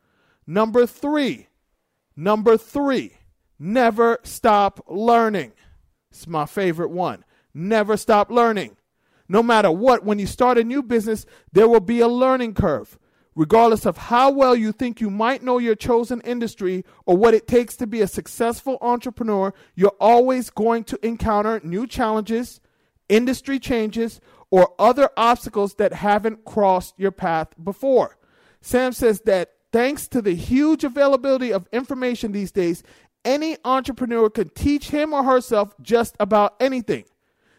Number 0.46 0.86
three, 0.86 1.48
number 2.16 2.56
three, 2.56 3.18
never 3.58 4.18
stop 4.22 4.80
learning. 4.88 5.52
It's 6.10 6.26
my 6.26 6.46
favorite 6.46 6.90
one. 6.90 7.24
Never 7.54 7.96
stop 7.96 8.30
learning. 8.30 8.76
No 9.28 9.42
matter 9.42 9.70
what, 9.70 10.04
when 10.04 10.18
you 10.18 10.26
start 10.26 10.58
a 10.58 10.64
new 10.64 10.82
business, 10.82 11.26
there 11.52 11.68
will 11.68 11.80
be 11.80 12.00
a 12.00 12.08
learning 12.08 12.54
curve 12.54 12.98
regardless 13.38 13.86
of 13.86 13.96
how 13.96 14.28
well 14.32 14.56
you 14.56 14.72
think 14.72 15.00
you 15.00 15.08
might 15.08 15.44
know 15.44 15.58
your 15.58 15.76
chosen 15.76 16.20
industry 16.22 16.84
or 17.06 17.16
what 17.16 17.34
it 17.34 17.46
takes 17.46 17.76
to 17.76 17.86
be 17.86 18.00
a 18.00 18.06
successful 18.08 18.76
entrepreneur, 18.80 19.54
you're 19.76 19.94
always 20.00 20.50
going 20.50 20.82
to 20.82 20.98
encounter 21.06 21.60
new 21.62 21.86
challenges, 21.86 22.60
industry 23.08 23.60
changes, 23.60 24.20
or 24.50 24.74
other 24.76 25.08
obstacles 25.16 25.74
that 25.74 25.92
haven't 25.92 26.44
crossed 26.44 26.98
your 26.98 27.12
path 27.12 27.54
before. 27.62 28.18
Sam 28.60 28.92
says 28.92 29.20
that 29.20 29.52
thanks 29.72 30.08
to 30.08 30.20
the 30.20 30.34
huge 30.34 30.82
availability 30.82 31.52
of 31.52 31.68
information 31.72 32.32
these 32.32 32.50
days, 32.50 32.82
any 33.24 33.56
entrepreneur 33.64 34.30
can 34.30 34.48
teach 34.50 34.90
him 34.90 35.12
or 35.12 35.24
herself 35.24 35.74
just 35.82 36.16
about 36.20 36.54
anything. 36.60 37.04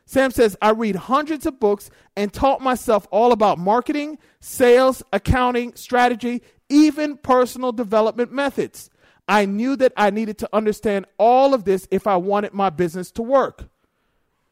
Sam 0.06 0.32
says, 0.32 0.58
I 0.62 0.72
read 0.72 0.96
hundreds 0.96 1.46
of 1.46 1.60
books 1.60 1.92
and 2.16 2.34
taught 2.34 2.62
myself 2.62 3.08
all 3.12 3.32
about 3.32 3.60
marketing, 3.60 4.18
sales, 4.40 5.04
accounting, 5.14 5.76
strategy, 5.76 6.42
even 6.68 7.18
personal 7.18 7.72
development 7.72 8.32
methods. 8.32 8.90
I 9.28 9.46
knew 9.46 9.76
that 9.76 9.94
I 9.96 10.10
needed 10.10 10.40
to 10.40 10.50
understand 10.52 11.06
all 11.20 11.54
of 11.54 11.64
this 11.64 11.88
if 11.92 12.08
I 12.08 12.16
wanted 12.16 12.54
my 12.54 12.72
business 12.72 13.12
to 13.12 13.22
work. 13.22 13.70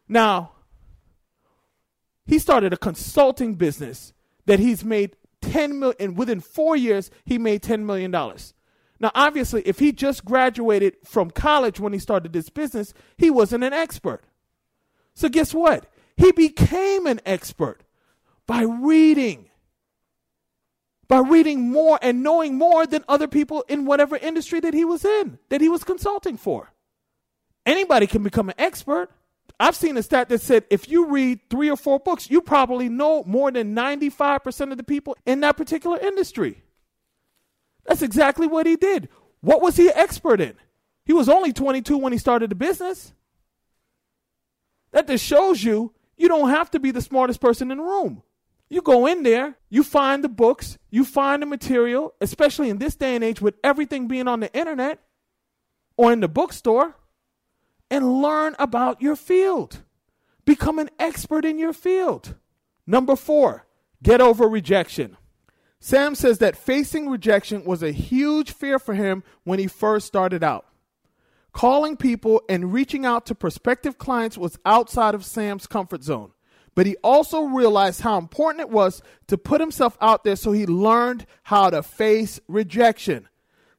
Now, 0.08 0.52
he 2.28 2.38
started 2.38 2.74
a 2.74 2.78
consulting 2.78 3.56
business 3.56 4.14
that 4.46 4.60
he's 4.60 4.86
made 4.86 5.16
10 5.42 5.80
million 5.80 5.98
and 6.00 6.18
within 6.18 6.40
4 6.40 6.76
years 6.76 7.10
he 7.26 7.38
made 7.38 7.64
10 7.64 7.86
million 7.86 8.12
dollars. 8.12 8.54
Now, 9.00 9.12
obviously, 9.13 9.62
if 9.66 9.80
he 9.80 9.92
just 9.92 10.25
graduated 10.25 10.96
from 11.04 11.30
college 11.32 11.80
when 11.80 11.94
he 11.94 12.00
started 12.00 12.34
this 12.34 12.50
business, 12.50 12.94
he 13.18 13.30
wasn't 13.30 13.63
an 13.63 13.74
expert. 13.74 14.24
So, 15.13 15.30
guess 15.30 15.54
what? 15.54 15.86
He 16.16 16.32
became 16.32 17.06
an 17.06 17.22
expert 17.25 17.84
by 18.48 18.63
reading. 18.63 19.50
By 21.08 21.20
reading 21.20 21.72
more 21.72 22.00
and 22.01 22.24
knowing 22.24 22.56
more 22.56 22.86
than 22.86 23.06
other 23.08 23.27
people 23.27 23.63
in 23.70 23.86
whatever 23.86 24.18
industry 24.18 24.60
that 24.60 24.74
he 24.74 24.84
was 24.84 25.06
in, 25.06 25.39
that 25.50 25.62
he 25.62 25.70
was 25.70 25.84
consulting 25.84 26.38
for. 26.38 26.74
Anybody 27.66 28.08
can 28.08 28.24
become 28.24 28.50
an 28.50 28.56
expert. 28.58 29.10
I've 29.60 29.75
seen 29.75 29.96
a 29.98 30.04
stat 30.04 30.30
that 30.30 30.42
said 30.42 30.66
if 30.70 30.89
you 30.89 31.08
read 31.08 31.39
three 31.50 31.70
or 31.70 31.77
four 31.77 32.00
books, 32.00 32.30
you 32.30 32.42
probably 32.42 32.89
know 32.89 33.24
more 33.25 33.51
than 33.51 33.75
95% 33.75 34.72
of 34.72 34.77
the 34.77 34.84
people 34.84 35.18
in 35.25 35.39
that 35.42 35.56
particular 35.56 35.98
industry. 35.98 36.63
That's 37.88 38.01
exactly 38.01 38.48
what 38.48 38.65
he 38.65 38.75
did. 38.75 39.10
What 39.41 39.62
was 39.62 39.77
he 39.77 39.89
expert 39.89 40.41
in? 40.41 40.56
He 41.06 41.13
was 41.13 41.29
only 41.29 41.53
22 41.53 41.98
when 41.98 42.12
he 42.12 42.20
started 42.20 42.51
the 42.51 42.56
business. 42.56 43.13
That 44.91 45.08
just 45.08 45.24
shows 45.24 45.63
you 45.63 45.94
you 46.17 46.27
don't 46.27 46.50
have 46.50 46.70
to 46.72 46.79
be 46.79 46.91
the 46.91 47.01
smartest 47.01 47.39
person 47.39 47.72
in 47.72 47.77
the 47.77 47.84
room. 47.84 48.24
You 48.70 48.82
go 48.82 49.06
in 49.06 49.24
there, 49.24 49.56
you 49.70 49.84
find 49.84 50.24
the 50.24 50.29
books, 50.29 50.77
you 50.89 51.06
find 51.06 51.41
the 51.41 51.46
material, 51.46 52.13
especially 52.20 52.70
in 52.70 52.79
this 52.79 52.96
day 52.96 53.15
and 53.15 53.24
age 53.24 53.39
with 53.39 53.56
everything 53.63 54.08
being 54.08 54.27
on 54.27 54.41
the 54.41 54.53
internet 54.53 55.00
or 55.96 56.12
in 56.12 56.20
the 56.20 56.27
bookstore, 56.27 56.96
and 57.89 58.22
learn 58.22 58.56
about 58.60 59.01
your 59.01 59.15
field. 59.15 59.84
Become 60.44 60.79
an 60.79 60.89
expert 61.00 61.46
in 61.46 61.58
your 61.58 61.72
field. 61.72 62.36
Number 62.86 63.15
four, 63.15 63.65
get 64.03 64.20
over 64.20 64.48
rejection. 64.48 65.15
Sam 65.79 66.15
says 66.15 66.39
that 66.39 66.57
facing 66.57 67.07
rejection 67.10 67.63
was 67.63 67.84
a 67.84 67.91
huge 67.91 68.51
fear 68.51 68.79
for 68.79 68.93
him 68.93 69.24
when 69.43 69.60
he 69.60 69.67
first 69.67 70.07
started 70.07 70.43
out. 70.43 70.65
Calling 71.51 71.98
people 71.98 72.41
and 72.50 72.74
reaching 72.74 73.05
out 73.05 73.25
to 73.27 73.36
prospective 73.36 73.98
clients 73.98 74.38
was 74.38 74.60
outside 74.65 75.15
of 75.15 75.25
Sam's 75.25 75.67
comfort 75.67 76.03
zone. 76.03 76.31
But 76.75 76.86
he 76.86 76.96
also 76.98 77.41
realized 77.41 78.01
how 78.01 78.19
important 78.19 78.62
it 78.62 78.69
was 78.69 79.01
to 79.27 79.38
put 79.38 79.60
himself 79.62 79.98
out 80.00 80.24
there 80.24 80.36
so 80.36 80.51
he 80.51 80.67
learned 80.67 81.25
how 81.43 81.72
to 81.72 81.81
face 81.81 82.39
rejection. 82.48 83.27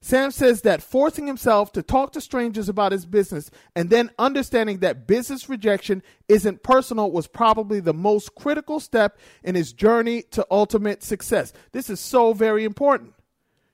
Sam 0.00 0.30
says 0.30 0.62
that 0.62 0.82
forcing 0.82 1.26
himself 1.26 1.72
to 1.72 1.82
talk 1.82 2.12
to 2.12 2.20
strangers 2.20 2.68
about 2.68 2.92
his 2.92 3.04
business 3.04 3.50
and 3.74 3.90
then 3.90 4.10
understanding 4.18 4.78
that 4.78 5.08
business 5.08 5.48
rejection 5.48 6.02
isn't 6.28 6.62
personal 6.62 7.10
was 7.10 7.26
probably 7.26 7.80
the 7.80 7.94
most 7.94 8.34
critical 8.36 8.78
step 8.78 9.18
in 9.42 9.56
his 9.56 9.72
journey 9.72 10.22
to 10.30 10.46
ultimate 10.50 11.02
success. 11.02 11.52
This 11.72 11.90
is 11.90 11.98
so 11.98 12.32
very 12.32 12.64
important. 12.64 13.14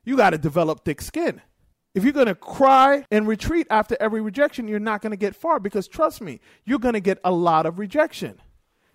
You 0.04 0.16
got 0.16 0.30
to 0.30 0.38
develop 0.38 0.84
thick 0.84 1.02
skin. 1.02 1.42
If 1.94 2.04
you're 2.04 2.12
going 2.12 2.26
to 2.26 2.34
cry 2.34 3.04
and 3.10 3.28
retreat 3.28 3.66
after 3.70 3.96
every 4.00 4.20
rejection, 4.20 4.66
you're 4.66 4.80
not 4.80 5.02
going 5.02 5.12
to 5.12 5.16
get 5.16 5.36
far 5.36 5.60
because 5.60 5.86
trust 5.86 6.20
me, 6.20 6.40
you're 6.64 6.78
going 6.78 6.94
to 6.94 7.00
get 7.00 7.18
a 7.22 7.30
lot 7.30 7.66
of 7.66 7.78
rejection. 7.78 8.40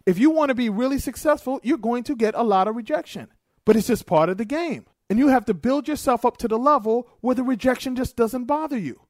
If 0.05 0.17
you 0.17 0.31
want 0.31 0.49
to 0.49 0.55
be 0.55 0.69
really 0.69 0.99
successful, 0.99 1.59
you're 1.63 1.77
going 1.77 2.03
to 2.05 2.15
get 2.15 2.33
a 2.35 2.43
lot 2.43 2.67
of 2.67 2.75
rejection. 2.75 3.27
But 3.65 3.75
it's 3.75 3.87
just 3.87 4.07
part 4.07 4.29
of 4.29 4.37
the 4.37 4.45
game. 4.45 4.85
And 5.09 5.17
you 5.17 5.29
have 5.29 5.45
to 5.45 5.53
build 5.53 5.87
yourself 5.87 6.23
up 6.23 6.37
to 6.37 6.47
the 6.47 6.59
level 6.59 7.09
where 7.21 7.35
the 7.35 7.43
rejection 7.43 7.95
just 7.95 8.15
doesn't 8.15 8.45
bother 8.45 8.77
you. 8.77 9.01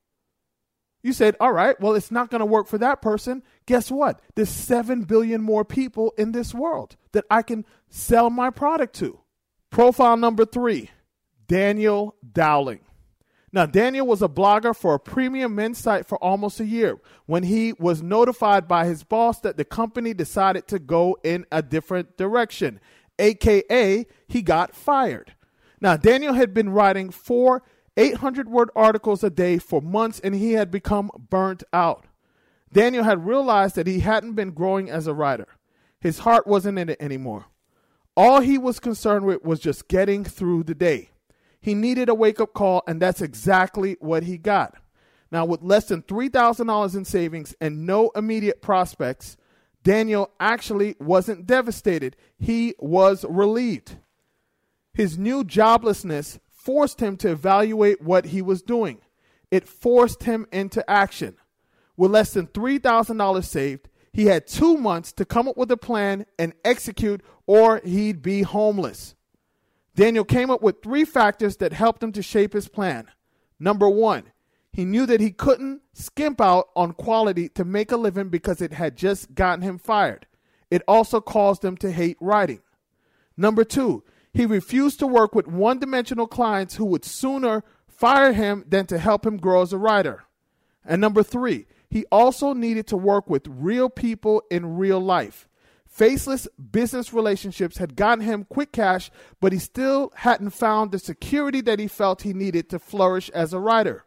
You 1.02 1.14
said, 1.14 1.36
all 1.40 1.54
right, 1.54 1.80
well, 1.80 1.96
it's 1.96 2.12
not 2.12 2.30
going 2.30 2.40
to 2.40 2.46
work 2.46 2.68
for 2.68 2.78
that 2.78 3.02
person. 3.02 3.44
Guess 3.66 3.90
what? 3.90 4.22
There's 4.36 4.50
7 4.50 5.04
billion 5.04 5.42
more 5.42 5.64
people 5.64 6.14
in 6.18 6.32
this 6.32 6.54
world 6.54 6.98
that 7.14 7.26
I 7.30 7.42
can 7.42 7.66
sell 7.90 8.30
my 8.30 8.50
product 8.50 8.96
to. 8.96 9.20
Profile 9.70 10.18
number 10.18 10.46
three 10.46 10.90
Daniel 11.48 12.16
Dowling. 12.34 12.82
Now, 13.52 13.66
Daniel 13.66 14.06
was 14.06 14.22
a 14.22 14.28
blogger 14.28 14.76
for 14.76 14.94
a 14.94 15.00
premium 15.00 15.56
men's 15.56 15.80
site 15.80 16.06
for 16.06 16.24
almost 16.24 16.60
a 16.60 16.66
year 16.66 17.00
when 17.26 17.44
he 17.44 17.74
was 17.74 18.04
notified 18.04 18.68
by 18.68 18.86
his 18.86 19.04
boss 19.04 19.40
that 19.40 19.58
the 19.58 19.66
company 19.66 20.14
decided 20.14 20.68
to 20.68 20.78
go 20.78 21.18
in 21.24 21.46
a 21.52 21.64
different 21.64 22.16
direction, 22.16 22.80
aka, 23.18 24.06
he 24.28 24.42
got 24.44 24.76
fired. 24.76 25.34
Now, 25.82 25.98
Daniel 25.98 26.34
had 26.34 26.54
been 26.54 26.70
writing 26.70 27.10
four 27.10 27.64
800 27.98 28.48
word 28.50 28.70
articles 28.76 29.24
a 29.24 29.30
day 29.30 29.58
for 29.58 29.82
months 29.82 30.20
and 30.22 30.34
he 30.34 30.54
had 30.54 30.72
become 30.72 31.12
burnt 31.30 31.64
out. 31.74 32.06
Daniel 32.72 33.04
had 33.04 33.26
realized 33.26 33.76
that 33.76 33.88
he 33.88 34.00
hadn't 34.00 34.34
been 34.34 34.52
growing 34.52 34.90
as 34.90 35.08
a 35.08 35.14
writer. 35.14 35.48
His 36.00 36.20
heart 36.20 36.48
wasn't 36.48 36.80
in 36.80 36.90
it 36.90 37.02
anymore. 37.02 37.46
All 38.16 38.42
he 38.42 38.58
was 38.58 38.80
concerned 38.80 39.26
with 39.26 39.44
was 39.44 39.60
just 39.60 39.88
getting 39.88 40.24
through 40.24 40.64
the 40.64 40.76
day. 40.76 41.10
He 41.62 41.74
needed 41.74 42.10
a 42.10 42.16
wake 42.16 42.40
up 42.40 42.54
call, 42.54 42.84
and 42.88 43.02
that's 43.02 43.22
exactly 43.22 43.98
what 44.00 44.24
he 44.24 44.38
got. 44.38 44.76
Now, 45.32 45.46
with 45.46 45.62
less 45.62 45.86
than 45.86 46.02
$3,000 46.04 46.96
in 46.96 47.06
savings 47.06 47.56
and 47.60 47.86
no 47.86 48.12
immediate 48.16 48.62
prospects, 48.62 49.36
Daniel 49.84 50.32
actually 50.40 50.96
wasn't 51.00 51.46
devastated. 51.46 52.16
He 52.38 52.76
was 52.80 53.26
relieved. 53.28 53.98
His 54.94 55.18
new 55.18 55.44
joblessness 55.44 56.40
forced 56.50 57.00
him 57.00 57.18
to 57.18 57.32
evaluate 57.32 58.02
what 58.02 58.26
he 58.26 58.42
was 58.42 58.62
doing. 58.62 59.00
It 59.52 59.68
forced 59.68 60.24
him 60.24 60.46
into 60.52 60.88
action. 60.90 61.36
With 61.96 62.12
less 62.12 62.34
than 62.34 62.48
$3,000 62.48 63.44
saved, 63.44 63.90
he 64.12 64.26
had 64.26 64.48
two 64.48 64.78
months 64.78 65.12
to 65.14 65.26
come 65.26 65.48
up 65.48 65.58
with 65.58 65.72
a 65.72 65.78
plan 65.78 66.26
and 66.38 66.54
execute, 66.64 67.22
or 67.46 67.82
he'd 67.84 68.22
be 68.22 68.42
homeless. 68.42 69.16
Daniel 69.96 70.24
came 70.24 70.50
up 70.50 70.62
with 70.62 70.82
three 70.82 71.06
factors 71.06 71.58
that 71.58 71.74
helped 71.74 72.02
him 72.02 72.12
to 72.14 72.22
shape 72.22 72.54
his 72.54 72.68
plan. 72.68 73.08
Number 73.60 73.90
one, 73.90 74.32
he 74.72 74.86
knew 74.86 75.06
that 75.06 75.20
he 75.20 75.32
couldn't 75.32 75.82
skimp 75.94 76.40
out 76.40 76.70
on 76.76 76.94
quality 76.94 77.50
to 77.50 77.66
make 77.66 77.92
a 77.92 77.98
living 77.98 78.30
because 78.30 78.62
it 78.62 78.74
had 78.74 78.96
just 78.96 79.34
gotten 79.36 79.62
him 79.62 79.78
fired. 79.78 80.28
It 80.72 80.84
also 80.88 81.20
caused 81.20 81.66
him 81.66 81.76
to 81.78 81.92
hate 81.92 82.18
writing. 82.22 82.62
Number 83.36 83.64
two, 83.64 84.04
he 84.40 84.46
refused 84.46 85.00
to 85.00 85.06
work 85.06 85.36
with 85.36 85.50
one 85.50 85.80
dimensional 85.80 86.26
clients 86.26 86.78
who 86.78 86.86
would 86.86 87.04
sooner 87.04 87.62
fire 87.90 88.32
him 88.32 88.64
than 88.66 88.86
to 88.86 88.98
help 88.98 89.26
him 89.26 89.36
grow 89.36 89.62
as 89.62 89.74
a 89.74 89.78
writer. 89.78 90.24
And 90.86 91.02
number 91.02 91.24
three, 91.24 91.66
he 91.90 92.06
also 92.10 92.54
needed 92.54 92.88
to 92.88 92.96
work 92.96 93.30
with 93.30 93.46
real 93.50 93.90
people 93.90 94.42
in 94.50 94.78
real 94.78 95.02
life. 95.02 95.50
Faceless 95.86 96.48
business 96.72 97.12
relationships 97.14 97.80
had 97.80 97.98
gotten 97.98 98.24
him 98.24 98.46
quick 98.46 98.72
cash, 98.72 99.12
but 99.42 99.52
he 99.52 99.60
still 99.60 100.14
hadn't 100.16 100.52
found 100.52 100.94
the 100.94 101.00
security 101.00 101.60
that 101.60 101.80
he 101.80 101.90
felt 101.90 102.22
he 102.22 102.32
needed 102.32 102.70
to 102.70 102.80
flourish 102.80 103.30
as 103.32 103.52
a 103.52 103.60
writer. 103.60 104.06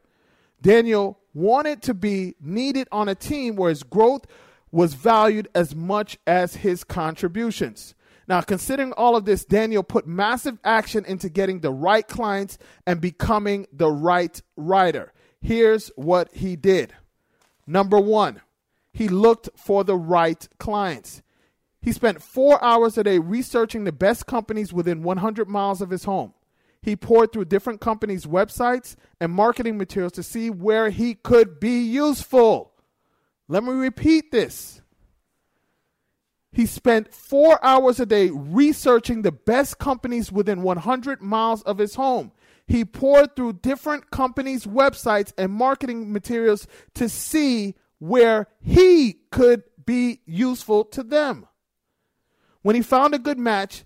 Daniel 0.62 1.19
wanted 1.35 1.83
to 1.83 1.93
be 1.93 2.37
needed 2.41 2.89
on 2.91 3.07
a 3.07 3.15
team 3.15 3.55
where 3.55 3.69
his 3.69 3.83
growth 3.83 4.25
was 4.71 4.95
valued 4.95 5.49
as 5.55 5.75
much 5.75 6.17
as 6.27 6.57
his 6.57 6.85
contributions. 6.85 7.95
Now, 8.33 8.41
considering 8.41 8.95
all 8.95 9.15
of 9.15 9.27
this, 9.27 9.45
Daniel 9.45 9.83
put 9.83 10.07
massive 10.07 10.59
action 10.65 11.05
into 11.05 11.29
getting 11.29 11.61
the 11.61 11.71
right 11.71 12.09
clients 12.09 12.57
and 12.87 12.99
becoming 12.99 13.67
the 13.71 13.91
right 13.91 14.41
writer. 14.57 15.12
Here's 15.43 15.89
what 15.97 16.33
he 16.33 16.57
did. 16.57 16.95
Number 17.67 18.01
one, 18.01 18.41
he 18.91 19.09
looked 19.09 19.51
for 19.55 19.85
the 19.85 19.97
right 19.99 20.49
clients. 20.59 21.21
He 21.83 21.93
spent 21.93 22.23
four 22.23 22.65
hours 22.65 22.97
a 22.97 23.05
day 23.05 23.19
researching 23.19 23.85
the 23.85 23.93
best 23.93 24.27
companies 24.27 24.73
within 24.73 25.03
100 25.03 25.47
miles 25.47 25.83
of 25.83 25.91
his 25.91 26.05
home. 26.05 26.33
He 26.81 26.97
poured 26.97 27.35
through 27.35 27.45
different 27.45 27.83
companies' 27.83 28.25
websites 28.25 28.97
and 29.21 29.31
marketing 29.31 29.77
materials 29.77 30.12
to 30.12 30.23
see 30.23 30.49
where 30.49 30.89
he 30.89 31.17
could 31.17 31.61
be 31.61 31.83
useful. 31.83 32.73
Let 33.47 33.62
me 33.62 33.73
repeat 33.73 34.33
this. 34.33 34.82
He 36.53 36.67
spent 36.67 37.15
four 37.15 37.65
hours 37.65 37.99
a 37.99 38.07
day 38.07 38.31
researching 38.31 39.23
the 39.23 39.33
best 39.33 39.79
companies 39.79 40.31
within 40.31 40.63
100 40.63 41.23
miles 41.23 41.63
of 41.63 41.79
his 41.79 41.95
home. 41.95 42.33
He 42.67 42.85
poured 42.85 43.35
through 43.35 43.55
different 43.55 44.11
companies' 44.11 44.67
websites 44.67 45.33
and 45.39 45.51
marketing 45.51 46.13
materials 46.13 46.67
to 46.95 47.09
see 47.09 47.75
where 47.99 48.49
he 48.61 49.21
could 49.31 49.63
be 49.85 50.21
useful 50.27 50.85
to 50.87 51.03
them. 51.03 51.47
When 52.61 52.77
he 52.77 52.83
found 52.83 53.15
a 53.15 53.19
good 53.19 53.39
match, 53.39 53.85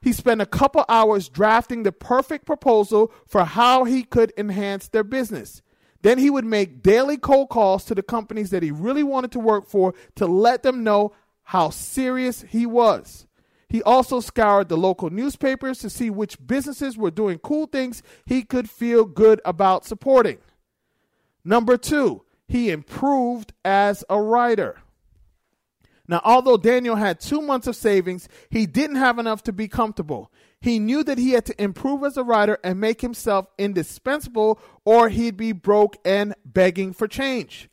he 0.00 0.12
spent 0.12 0.40
a 0.40 0.46
couple 0.46 0.84
hours 0.88 1.28
drafting 1.28 1.82
the 1.82 1.92
perfect 1.92 2.46
proposal 2.46 3.12
for 3.26 3.44
how 3.44 3.84
he 3.84 4.04
could 4.04 4.32
enhance 4.36 4.88
their 4.88 5.04
business. 5.04 5.62
Then 6.02 6.18
he 6.18 6.30
would 6.30 6.44
make 6.44 6.82
daily 6.82 7.16
cold 7.16 7.48
calls 7.48 7.84
to 7.84 7.94
the 7.94 8.02
companies 8.02 8.50
that 8.50 8.62
he 8.62 8.70
really 8.70 9.02
wanted 9.02 9.32
to 9.32 9.40
work 9.40 9.66
for 9.68 9.94
to 10.14 10.26
let 10.26 10.62
them 10.62 10.84
know 10.84 11.12
how 11.46 11.70
serious 11.70 12.44
he 12.48 12.66
was. 12.66 13.26
He 13.68 13.80
also 13.82 14.18
scoured 14.18 14.68
the 14.68 14.76
local 14.76 15.10
newspapers 15.10 15.78
to 15.78 15.90
see 15.90 16.10
which 16.10 16.44
businesses 16.44 16.96
were 16.98 17.10
doing 17.10 17.38
cool 17.38 17.66
things 17.66 18.02
he 18.24 18.42
could 18.42 18.68
feel 18.68 19.04
good 19.04 19.40
about 19.44 19.84
supporting. 19.84 20.38
Number 21.44 21.76
two, 21.76 22.24
he 22.48 22.70
improved 22.70 23.52
as 23.64 24.04
a 24.10 24.20
writer. 24.20 24.80
Now, 26.08 26.20
although 26.24 26.56
Daniel 26.56 26.96
had 26.96 27.20
two 27.20 27.40
months 27.40 27.68
of 27.68 27.76
savings, 27.76 28.28
he 28.50 28.66
didn't 28.66 28.96
have 28.96 29.18
enough 29.18 29.44
to 29.44 29.52
be 29.52 29.68
comfortable. 29.68 30.32
He 30.60 30.80
knew 30.80 31.04
that 31.04 31.18
he 31.18 31.30
had 31.30 31.46
to 31.46 31.62
improve 31.62 32.02
as 32.02 32.16
a 32.16 32.24
writer 32.24 32.58
and 32.64 32.80
make 32.80 33.02
himself 33.02 33.46
indispensable, 33.56 34.60
or 34.84 35.08
he'd 35.10 35.36
be 35.36 35.52
broke 35.52 35.96
and 36.04 36.34
begging 36.44 36.92
for 36.92 37.06
change. 37.06 37.68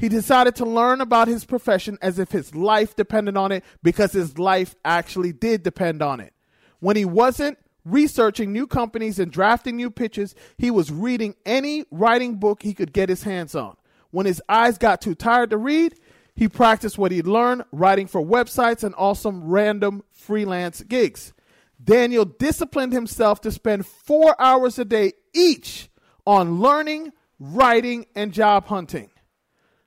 He 0.00 0.08
decided 0.08 0.56
to 0.56 0.64
learn 0.64 1.02
about 1.02 1.28
his 1.28 1.44
profession 1.44 1.98
as 2.00 2.18
if 2.18 2.32
his 2.32 2.54
life 2.54 2.96
depended 2.96 3.36
on 3.36 3.52
it 3.52 3.62
because 3.82 4.12
his 4.12 4.38
life 4.38 4.74
actually 4.82 5.34
did 5.34 5.62
depend 5.62 6.00
on 6.00 6.20
it. 6.20 6.32
When 6.78 6.96
he 6.96 7.04
wasn't 7.04 7.58
researching 7.84 8.50
new 8.50 8.66
companies 8.66 9.18
and 9.18 9.30
drafting 9.30 9.76
new 9.76 9.90
pitches, 9.90 10.34
he 10.56 10.70
was 10.70 10.90
reading 10.90 11.34
any 11.44 11.84
writing 11.90 12.36
book 12.36 12.62
he 12.62 12.72
could 12.72 12.94
get 12.94 13.10
his 13.10 13.24
hands 13.24 13.54
on. 13.54 13.76
When 14.10 14.24
his 14.24 14.40
eyes 14.48 14.78
got 14.78 15.02
too 15.02 15.14
tired 15.14 15.50
to 15.50 15.58
read, 15.58 15.94
he 16.34 16.48
practiced 16.48 16.96
what 16.96 17.12
he'd 17.12 17.26
learned 17.26 17.64
writing 17.70 18.06
for 18.06 18.22
websites 18.22 18.82
and 18.82 18.94
also 18.94 19.30
random 19.30 20.02
freelance 20.12 20.80
gigs. 20.80 21.34
Daniel 21.82 22.24
disciplined 22.24 22.94
himself 22.94 23.42
to 23.42 23.52
spend 23.52 23.84
four 23.84 24.34
hours 24.40 24.78
a 24.78 24.86
day 24.86 25.12
each 25.34 25.90
on 26.26 26.58
learning, 26.58 27.12
writing, 27.38 28.06
and 28.16 28.32
job 28.32 28.66
hunting. 28.68 29.09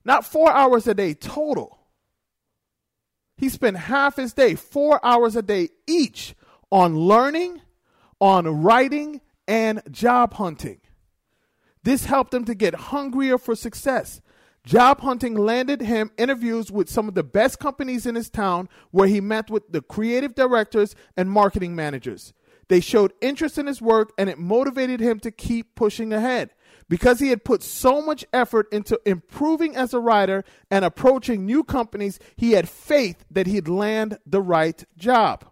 Not 0.06 0.26
four 0.26 0.52
hours 0.52 0.88
a 0.88 0.94
day 0.94 1.14
total. 1.14 1.80
He 3.38 3.50
spent 3.50 3.78
half 3.78 4.18
his 4.18 4.34
day, 4.34 4.56
four 4.56 5.04
hours 5.06 5.36
a 5.36 5.42
day 5.42 5.70
each, 5.88 6.36
on 6.72 6.98
learning, 6.98 7.62
on 8.20 8.64
writing, 8.64 9.22
and 9.48 9.82
job 9.92 10.34
hunting. 10.34 10.80
This 11.84 12.06
helped 12.06 12.34
him 12.34 12.46
to 12.46 12.56
get 12.56 12.76
hungrier 12.76 13.38
for 13.38 13.56
success. 13.56 14.22
Job 14.66 15.02
hunting 15.02 15.36
landed 15.36 15.82
him 15.82 16.12
interviews 16.18 16.72
with 16.72 16.90
some 16.90 17.10
of 17.10 17.16
the 17.16 17.24
best 17.24 17.60
companies 17.60 18.06
in 18.06 18.16
his 18.16 18.30
town 18.30 18.70
where 18.92 19.08
he 19.08 19.20
met 19.20 19.50
with 19.50 19.70
the 19.70 19.82
creative 19.82 20.36
directors 20.36 20.96
and 21.18 21.30
marketing 21.30 21.76
managers. 21.76 22.34
They 22.70 22.80
showed 22.80 23.12
interest 23.22 23.58
in 23.58 23.68
his 23.68 23.82
work 23.82 24.14
and 24.18 24.30
it 24.30 24.40
motivated 24.40 25.02
him 25.02 25.20
to 25.20 25.32
keep 25.32 25.76
pushing 25.76 26.14
ahead. 26.14 26.52
Because 26.90 27.20
he 27.20 27.30
had 27.30 27.46
put 27.46 27.64
so 27.64 28.02
much 28.02 28.26
effort 28.34 28.68
into 28.72 29.00
improving 29.06 29.76
as 29.76 29.94
a 29.94 30.00
writer 30.00 30.44
and 30.70 30.84
approaching 30.84 31.46
new 31.46 31.64
companies, 31.64 32.20
he 32.36 32.52
had 32.52 32.68
faith 32.70 33.26
that 33.32 33.48
he'd 33.48 33.68
land 33.68 34.18
the 34.26 34.42
right 34.42 34.84
job. 34.98 35.46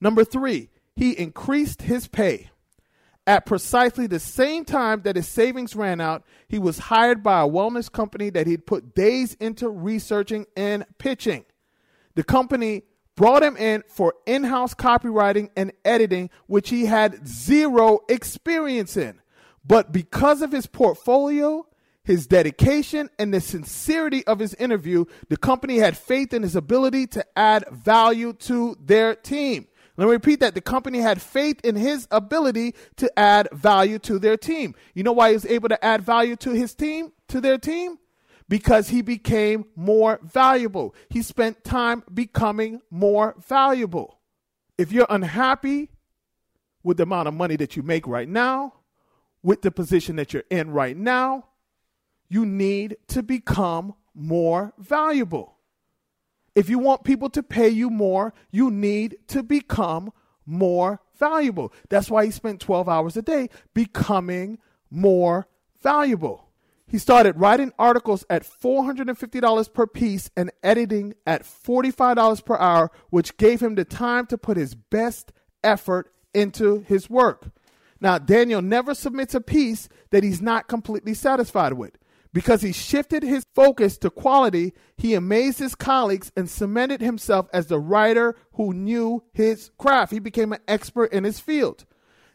Number 0.00 0.24
three, 0.24 0.70
he 0.96 1.12
increased 1.12 1.82
his 1.82 2.08
pay. 2.08 2.50
At 3.24 3.46
precisely 3.46 4.08
the 4.08 4.18
same 4.18 4.64
time 4.64 5.02
that 5.02 5.14
his 5.14 5.28
savings 5.28 5.76
ran 5.76 6.00
out, 6.00 6.24
he 6.48 6.58
was 6.58 6.78
hired 6.78 7.22
by 7.22 7.40
a 7.40 7.48
wellness 7.48 7.90
company 7.90 8.30
that 8.30 8.48
he'd 8.48 8.66
put 8.66 8.96
days 8.96 9.34
into 9.34 9.68
researching 9.68 10.46
and 10.56 10.84
pitching. 10.98 11.44
The 12.16 12.24
company 12.24 12.82
brought 13.14 13.44
him 13.44 13.56
in 13.56 13.84
for 13.86 14.14
in 14.26 14.42
house 14.42 14.74
copywriting 14.74 15.50
and 15.56 15.72
editing, 15.84 16.30
which 16.46 16.70
he 16.70 16.86
had 16.86 17.26
zero 17.26 18.00
experience 18.08 18.96
in. 18.96 19.21
But 19.64 19.92
because 19.92 20.42
of 20.42 20.52
his 20.52 20.66
portfolio, 20.66 21.66
his 22.04 22.26
dedication, 22.26 23.08
and 23.18 23.32
the 23.32 23.40
sincerity 23.40 24.26
of 24.26 24.40
his 24.40 24.54
interview, 24.54 25.04
the 25.28 25.36
company 25.36 25.78
had 25.78 25.96
faith 25.96 26.34
in 26.34 26.42
his 26.42 26.56
ability 26.56 27.06
to 27.08 27.24
add 27.36 27.64
value 27.70 28.32
to 28.34 28.76
their 28.80 29.14
team. 29.14 29.68
Let 29.96 30.06
me 30.06 30.12
repeat 30.12 30.40
that. 30.40 30.54
The 30.54 30.60
company 30.60 30.98
had 30.98 31.20
faith 31.20 31.60
in 31.62 31.76
his 31.76 32.08
ability 32.10 32.74
to 32.96 33.18
add 33.18 33.48
value 33.52 33.98
to 34.00 34.18
their 34.18 34.36
team. 34.36 34.74
You 34.94 35.02
know 35.02 35.12
why 35.12 35.28
he 35.28 35.34
was 35.34 35.46
able 35.46 35.68
to 35.68 35.84
add 35.84 36.02
value 36.02 36.34
to 36.36 36.50
his 36.50 36.74
team, 36.74 37.12
to 37.28 37.40
their 37.40 37.58
team? 37.58 37.98
Because 38.48 38.88
he 38.88 39.02
became 39.02 39.66
more 39.76 40.18
valuable. 40.22 40.94
He 41.08 41.22
spent 41.22 41.62
time 41.62 42.02
becoming 42.12 42.80
more 42.90 43.36
valuable. 43.46 44.18
If 44.76 44.92
you're 44.92 45.06
unhappy 45.08 45.90
with 46.82 46.96
the 46.96 47.04
amount 47.04 47.28
of 47.28 47.34
money 47.34 47.56
that 47.56 47.76
you 47.76 47.82
make 47.82 48.06
right 48.06 48.28
now, 48.28 48.74
with 49.42 49.62
the 49.62 49.70
position 49.70 50.16
that 50.16 50.32
you're 50.32 50.44
in 50.50 50.70
right 50.70 50.96
now, 50.96 51.46
you 52.28 52.46
need 52.46 52.96
to 53.08 53.22
become 53.22 53.94
more 54.14 54.72
valuable. 54.78 55.56
If 56.54 56.68
you 56.68 56.78
want 56.78 57.04
people 57.04 57.30
to 57.30 57.42
pay 57.42 57.68
you 57.68 57.90
more, 57.90 58.34
you 58.50 58.70
need 58.70 59.16
to 59.28 59.42
become 59.42 60.12
more 60.44 61.00
valuable. 61.18 61.72
That's 61.88 62.10
why 62.10 62.26
he 62.26 62.30
spent 62.30 62.60
12 62.60 62.88
hours 62.88 63.16
a 63.16 63.22
day 63.22 63.48
becoming 63.74 64.58
more 64.90 65.46
valuable. 65.82 66.48
He 66.86 66.98
started 66.98 67.40
writing 67.40 67.72
articles 67.78 68.24
at 68.28 68.42
$450 68.42 69.72
per 69.72 69.86
piece 69.86 70.30
and 70.36 70.50
editing 70.62 71.14
at 71.26 71.42
$45 71.42 72.44
per 72.44 72.56
hour, 72.56 72.90
which 73.08 73.38
gave 73.38 73.62
him 73.62 73.76
the 73.76 73.84
time 73.86 74.26
to 74.26 74.36
put 74.36 74.58
his 74.58 74.74
best 74.74 75.32
effort 75.64 76.12
into 76.34 76.80
his 76.80 77.08
work. 77.08 77.46
Now, 78.02 78.18
Daniel 78.18 78.60
never 78.60 78.94
submits 78.94 79.32
a 79.32 79.40
piece 79.40 79.88
that 80.10 80.24
he's 80.24 80.42
not 80.42 80.66
completely 80.66 81.14
satisfied 81.14 81.74
with. 81.74 81.96
Because 82.32 82.60
he 82.60 82.72
shifted 82.72 83.22
his 83.22 83.46
focus 83.54 83.96
to 83.98 84.10
quality, 84.10 84.72
he 84.96 85.14
amazed 85.14 85.60
his 85.60 85.76
colleagues 85.76 86.32
and 86.36 86.50
cemented 86.50 87.00
himself 87.00 87.46
as 87.52 87.68
the 87.68 87.78
writer 87.78 88.34
who 88.54 88.72
knew 88.72 89.22
his 89.32 89.70
craft. 89.78 90.10
He 90.10 90.18
became 90.18 90.52
an 90.52 90.58
expert 90.66 91.12
in 91.12 91.22
his 91.22 91.38
field. 91.38 91.84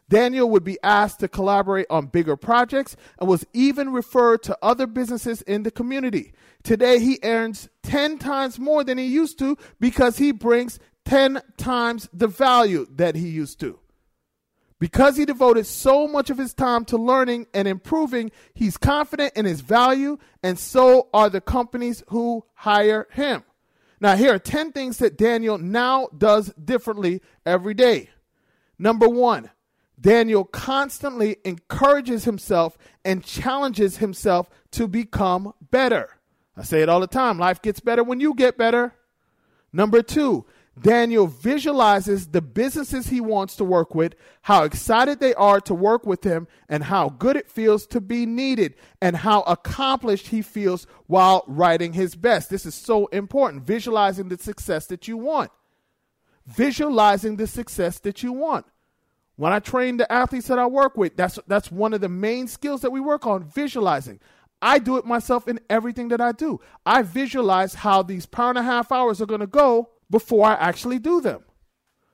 Daniel 0.07 0.49
would 0.49 0.63
be 0.63 0.77
asked 0.83 1.19
to 1.19 1.27
collaborate 1.27 1.87
on 1.89 2.05
bigger 2.05 2.37
projects 2.37 2.95
and 3.19 3.27
was 3.27 3.45
even 3.51 3.91
referred 3.91 4.43
to 4.43 4.57
other 4.61 4.87
businesses 4.87 5.41
in 5.41 5.63
the 5.63 5.71
community. 5.71 6.31
Today, 6.63 6.99
he 6.99 7.19
earns 7.23 7.67
10 7.83 8.19
times 8.19 8.57
more 8.57 8.85
than 8.85 8.97
he 8.97 9.05
used 9.05 9.37
to 9.39 9.57
because 9.81 10.17
he 10.17 10.31
brings 10.31 10.79
10 11.03 11.41
times 11.57 12.07
the 12.13 12.27
value 12.27 12.87
that 12.91 13.15
he 13.15 13.27
used 13.27 13.59
to. 13.59 13.79
Because 14.79 15.17
he 15.17 15.25
devoted 15.25 15.65
so 15.65 16.07
much 16.07 16.29
of 16.29 16.37
his 16.37 16.53
time 16.53 16.85
to 16.85 16.97
learning 16.97 17.47
and 17.53 17.67
improving, 17.67 18.31
he's 18.53 18.77
confident 18.77 19.33
in 19.35 19.45
his 19.45 19.61
value, 19.61 20.17
and 20.43 20.59
so 20.59 21.09
are 21.13 21.29
the 21.29 21.41
companies 21.41 22.03
who 22.09 22.45
hire 22.53 23.07
him. 23.11 23.43
Now, 23.99 24.15
here 24.15 24.35
are 24.35 24.39
10 24.39 24.73
things 24.73 24.97
that 24.97 25.17
Daniel 25.17 25.57
now 25.57 26.09
does 26.15 26.53
differently 26.53 27.21
every 27.45 27.73
day. 27.73 28.09
Number 28.77 29.09
one, 29.09 29.49
Daniel 29.99 30.43
constantly 30.43 31.37
encourages 31.43 32.25
himself 32.25 32.77
and 33.03 33.23
challenges 33.23 33.97
himself 33.97 34.49
to 34.71 34.87
become 34.87 35.53
better. 35.71 36.09
I 36.55 36.63
say 36.63 36.81
it 36.81 36.89
all 36.89 36.99
the 36.99 37.07
time 37.07 37.39
life 37.39 37.61
gets 37.61 37.79
better 37.79 38.03
when 38.03 38.19
you 38.19 38.35
get 38.35 38.57
better. 38.57 38.93
Number 39.73 40.01
two, 40.01 40.45
Daniel 40.81 41.27
visualizes 41.27 42.27
the 42.27 42.41
businesses 42.41 43.07
he 43.07 43.19
wants 43.19 43.55
to 43.55 43.63
work 43.63 43.95
with, 43.95 44.15
how 44.43 44.63
excited 44.63 45.19
they 45.19 45.33
are 45.33 45.59
to 45.61 45.73
work 45.73 46.05
with 46.05 46.23
him, 46.23 46.47
and 46.69 46.83
how 46.83 47.09
good 47.09 47.35
it 47.35 47.49
feels 47.49 47.87
to 47.87 48.01
be 48.01 48.25
needed, 48.25 48.75
and 49.01 49.17
how 49.17 49.41
accomplished 49.41 50.27
he 50.27 50.41
feels 50.41 50.85
while 51.07 51.43
writing 51.47 51.93
his 51.93 52.15
best. 52.15 52.49
This 52.49 52.65
is 52.65 52.75
so 52.75 53.07
important. 53.07 53.63
Visualizing 53.63 54.29
the 54.29 54.37
success 54.37 54.85
that 54.87 55.07
you 55.07 55.17
want. 55.17 55.51
Visualizing 56.45 57.37
the 57.37 57.47
success 57.47 57.99
that 57.99 58.21
you 58.21 58.31
want. 58.31 58.65
When 59.35 59.53
I 59.53 59.59
train 59.59 59.97
the 59.97 60.11
athletes 60.11 60.47
that 60.47 60.59
I 60.59 60.65
work 60.65 60.97
with, 60.97 61.15
that's 61.15 61.37
that's 61.47 61.71
one 61.71 61.93
of 61.93 62.01
the 62.01 62.09
main 62.09 62.47
skills 62.47 62.81
that 62.81 62.91
we 62.91 62.99
work 62.99 63.27
on, 63.27 63.43
visualizing. 63.43 64.19
I 64.61 64.79
do 64.79 64.97
it 64.97 65.05
myself 65.05 65.47
in 65.47 65.59
everything 65.69 66.07
that 66.07 66.21
I 66.21 66.31
do. 66.31 66.59
I 66.85 67.03
visualize 67.03 67.75
how 67.75 68.01
these 68.01 68.25
power 68.25 68.49
and 68.49 68.57
a 68.57 68.63
half 68.63 68.91
hours 68.91 69.21
are 69.21 69.27
going 69.27 69.41
to 69.41 69.47
go 69.47 69.91
before 70.09 70.45
I 70.45 70.53
actually 70.53 70.99
do 70.99 71.21
them. 71.21 71.43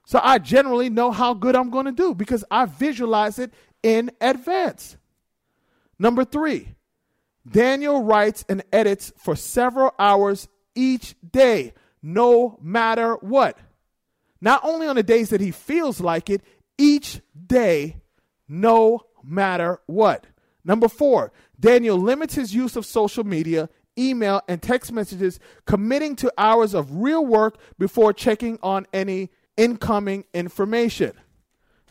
So 0.06 0.20
I 0.22 0.38
generally 0.38 0.90
know 0.90 1.12
how 1.12 1.34
good 1.34 1.56
I'm 1.56 1.70
going 1.70 1.86
to 1.86 1.92
do 1.92 2.14
because 2.14 2.44
I 2.52 2.66
visualize 2.66 3.40
it 3.40 3.54
in 3.82 4.12
advance. 4.20 4.98
Number 5.98 6.26
three, 6.26 6.76
Daniel 7.50 8.04
writes 8.04 8.44
and 8.50 8.64
edits 8.72 9.14
for 9.18 9.36
several 9.36 9.94
hours 10.00 10.48
each 10.76 11.16
day, 11.30 11.74
no 12.02 12.58
matter 12.62 13.16
what. 13.16 13.58
Not 14.42 14.62
only 14.64 14.88
on 14.88 14.96
the 14.96 15.04
days 15.04 15.30
that 15.30 15.42
he 15.42 15.52
feels 15.52 16.02
like 16.02 16.30
it, 16.30 16.42
each 16.78 17.22
day, 17.48 18.02
no 18.48 19.06
matter 19.24 19.80
what. 19.86 20.28
Number 20.66 20.88
four, 20.88 21.32
Daniel 21.60 21.98
limits 21.98 22.36
his 22.36 22.54
use 22.54 22.76
of 22.76 22.86
social 22.86 23.24
media 23.24 23.70
email, 23.98 24.42
and 24.48 24.62
text 24.62 24.92
messages, 24.92 25.40
committing 25.66 26.16
to 26.18 26.34
hours 26.38 26.74
of 26.74 26.96
real 26.98 27.26
work 27.26 27.58
before 27.78 28.14
checking 28.14 28.58
on 28.64 28.88
any 28.94 29.30
incoming 29.58 30.26
information. 30.34 31.14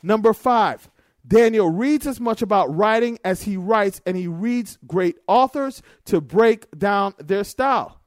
Number 0.03 0.33
five, 0.33 0.91
Daniel 1.27 1.71
reads 1.71 2.07
as 2.07 2.21
much 2.21 2.43
about 2.43 2.75
writing 2.75 3.19
as 3.25 3.43
he 3.43 3.57
writes, 3.57 4.01
and 4.05 4.17
he 4.17 4.27
reads 4.27 4.79
great 4.87 5.17
authors 5.29 5.83
to 6.07 6.21
break 6.21 6.67
down 6.77 7.15
their 7.19 7.45
style. 7.45 8.01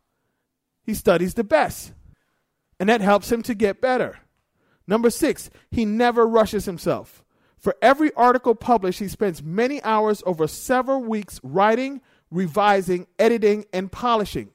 He 0.84 0.94
studies 0.94 1.34
the 1.34 1.44
best, 1.44 1.94
and 2.80 2.90
that 2.90 3.02
helps 3.02 3.32
him 3.32 3.42
to 3.44 3.56
get 3.56 3.82
better. 3.82 4.20
Number 4.88 5.10
six, 5.10 5.50
he 5.72 5.86
never 5.86 6.28
rushes 6.28 6.66
himself. 6.66 7.24
For 7.58 7.76
every 7.82 8.14
article 8.14 8.54
published, 8.54 9.00
he 9.00 9.08
spends 9.08 9.42
many 9.42 9.82
hours 9.82 10.22
over 10.26 10.46
several 10.46 11.02
weeks 11.02 11.40
writing, 11.42 12.02
revising, 12.32 13.08
editing, 13.20 13.66
and 13.74 13.92
polishing. 13.92 14.50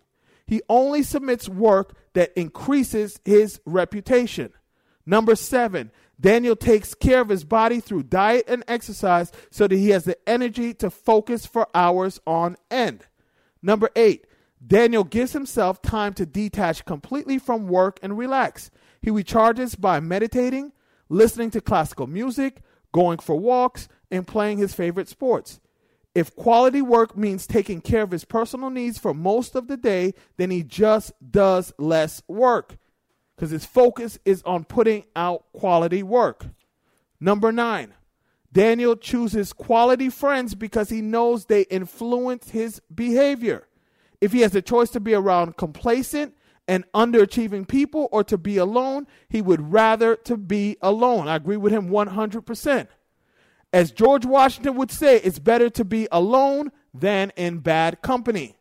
He 0.47 0.63
only 0.69 1.03
submits 1.03 1.49
work 1.49 1.97
that 2.15 2.33
increases 2.37 3.21
his 3.25 3.61
reputation. 3.65 4.53
Number 5.07 5.37
seven, 5.37 5.93
Daniel 6.21 6.57
takes 6.57 6.95
care 6.95 7.21
of 7.21 7.29
his 7.29 7.45
body 7.45 7.81
through 7.81 8.03
diet 8.05 8.45
and 8.47 8.63
exercise 8.69 9.33
so 9.51 9.67
that 9.67 9.77
he 9.77 9.91
has 9.91 10.05
the 10.05 10.19
energy 10.29 10.75
to 10.75 10.91
focus 10.91 11.47
for 11.47 11.69
hours 11.75 12.21
on 12.27 12.57
end. 12.71 13.07
Number 13.63 13.91
eight, 13.97 14.27
Daniel 14.65 15.05
gives 15.05 15.33
himself 15.33 15.81
time 15.81 16.13
to 16.15 16.27
detach 16.27 16.85
completely 16.85 17.39
from 17.39 17.69
work 17.69 17.99
and 18.03 18.19
relax. 18.19 18.71
He 19.01 19.11
recharges 19.11 19.81
by 19.81 20.01
meditating, 20.01 20.73
listening 21.09 21.51
to 21.53 21.61
classical 21.63 22.07
music, 22.07 22.63
going 22.93 23.19
for 23.19 23.37
walks, 23.37 23.89
and 24.11 24.27
playing 24.27 24.59
his 24.59 24.75
favorite 24.75 25.09
sports. 25.09 25.61
If 26.15 26.35
quality 26.35 26.83
work 26.83 27.17
means 27.17 27.47
taking 27.47 27.81
care 27.81 28.03
of 28.03 28.11
his 28.11 28.25
personal 28.25 28.71
needs 28.71 28.99
for 28.99 29.15
most 29.15 29.55
of 29.55 29.69
the 29.69 29.77
day, 29.77 30.15
then 30.37 30.51
he 30.51 30.63
just 30.63 31.13
does 31.31 31.73
less 31.79 32.23
work 32.27 32.79
because 33.37 33.51
his 33.51 33.65
focus 33.65 34.19
is 34.25 34.43
on 34.43 34.65
putting 34.65 35.05
out 35.15 35.45
quality 35.53 36.03
work. 36.03 36.47
Number 37.21 37.53
nine, 37.53 37.95
Daniel 38.53 38.97
chooses 38.97 39.53
quality 39.53 40.11
friends 40.11 40.55
because 40.55 40.91
he 40.91 41.01
knows 41.01 41.45
they 41.45 41.63
influence 41.63 42.51
his 42.51 42.83
behavior. 42.93 43.69
If 44.21 44.33
he 44.33 44.41
has 44.41 44.55
a 44.55 44.63
choice 44.63 44.91
to 44.91 45.01
be 45.01 45.15
around 45.15 45.57
complacent 45.57 46.35
and 46.67 46.85
underachieving 46.93 47.69
people 47.69 48.09
or 48.11 48.25
to 48.25 48.37
be 48.37 48.57
alone, 48.57 49.07
he 49.29 49.41
would 49.41 49.73
rather 49.73 50.17
to 50.17 50.37
be 50.37 50.77
alone. 50.83 51.29
I 51.29 51.37
agree 51.37 51.57
with 51.57 51.73
him 51.73 51.89
100%. 51.89 52.89
As 53.73 53.93
George 53.93 54.27
Washington 54.27 54.75
would 54.77 54.91
say, 54.91 55.17
it's 55.17 55.39
better 55.39 55.71
to 55.71 55.85
be 55.85 56.09
alone 56.11 56.73
than 56.93 57.33
in 57.37 57.59
bad 57.59 58.03
company. 58.03 58.57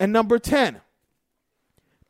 And 0.00 0.12
number 0.12 0.38
10, 0.38 0.80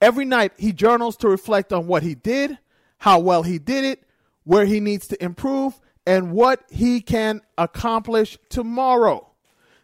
every 0.01 0.25
night 0.25 0.53
he 0.57 0.73
journals 0.73 1.17
to 1.19 1.29
reflect 1.29 1.73
on 1.73 1.87
what 1.87 2.03
he 2.03 2.15
did, 2.15 2.59
how 2.99 3.19
well 3.19 3.43
he 3.43 3.59
did 3.59 3.85
it, 3.85 4.05
where 4.45 4.67
he 4.67 4.79
needs 4.81 5.09
to 5.09 5.23
improve, 5.23 5.81
and 6.07 6.33
what 6.33 6.65
he 6.71 7.01
can 7.01 7.41
accomplish 7.57 8.39
tomorrow. 8.49 9.29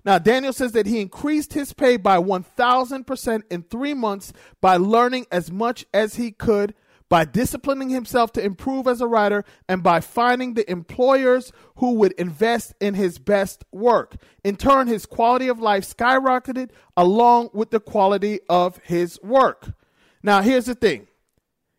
Now, 0.04 0.18
Daniel 0.18 0.52
says 0.52 0.72
that 0.72 0.86
he 0.86 1.00
increased 1.00 1.54
his 1.54 1.72
pay 1.72 1.96
by 1.96 2.18
1,000% 2.18 3.42
in 3.50 3.62
three 3.62 3.94
months 3.94 4.32
by 4.60 4.76
learning 4.76 5.26
as 5.32 5.50
much 5.50 5.86
as 5.94 6.16
he 6.16 6.30
could 6.30 6.74
by 7.08 7.24
disciplining 7.24 7.90
himself 7.90 8.32
to 8.32 8.44
improve 8.44 8.86
as 8.86 9.00
a 9.00 9.06
writer 9.06 9.44
and 9.68 9.82
by 9.82 10.00
finding 10.00 10.54
the 10.54 10.68
employers 10.70 11.52
who 11.76 11.92
would 11.94 12.12
invest 12.12 12.74
in 12.80 12.94
his 12.94 13.18
best 13.18 13.64
work. 13.70 14.16
In 14.42 14.56
turn, 14.56 14.86
his 14.86 15.06
quality 15.06 15.48
of 15.48 15.60
life 15.60 15.84
skyrocketed 15.84 16.70
along 16.96 17.50
with 17.52 17.70
the 17.70 17.80
quality 17.80 18.40
of 18.48 18.78
his 18.78 19.20
work. 19.22 19.74
Now, 20.22 20.40
here's 20.40 20.66
the 20.66 20.74
thing 20.74 21.06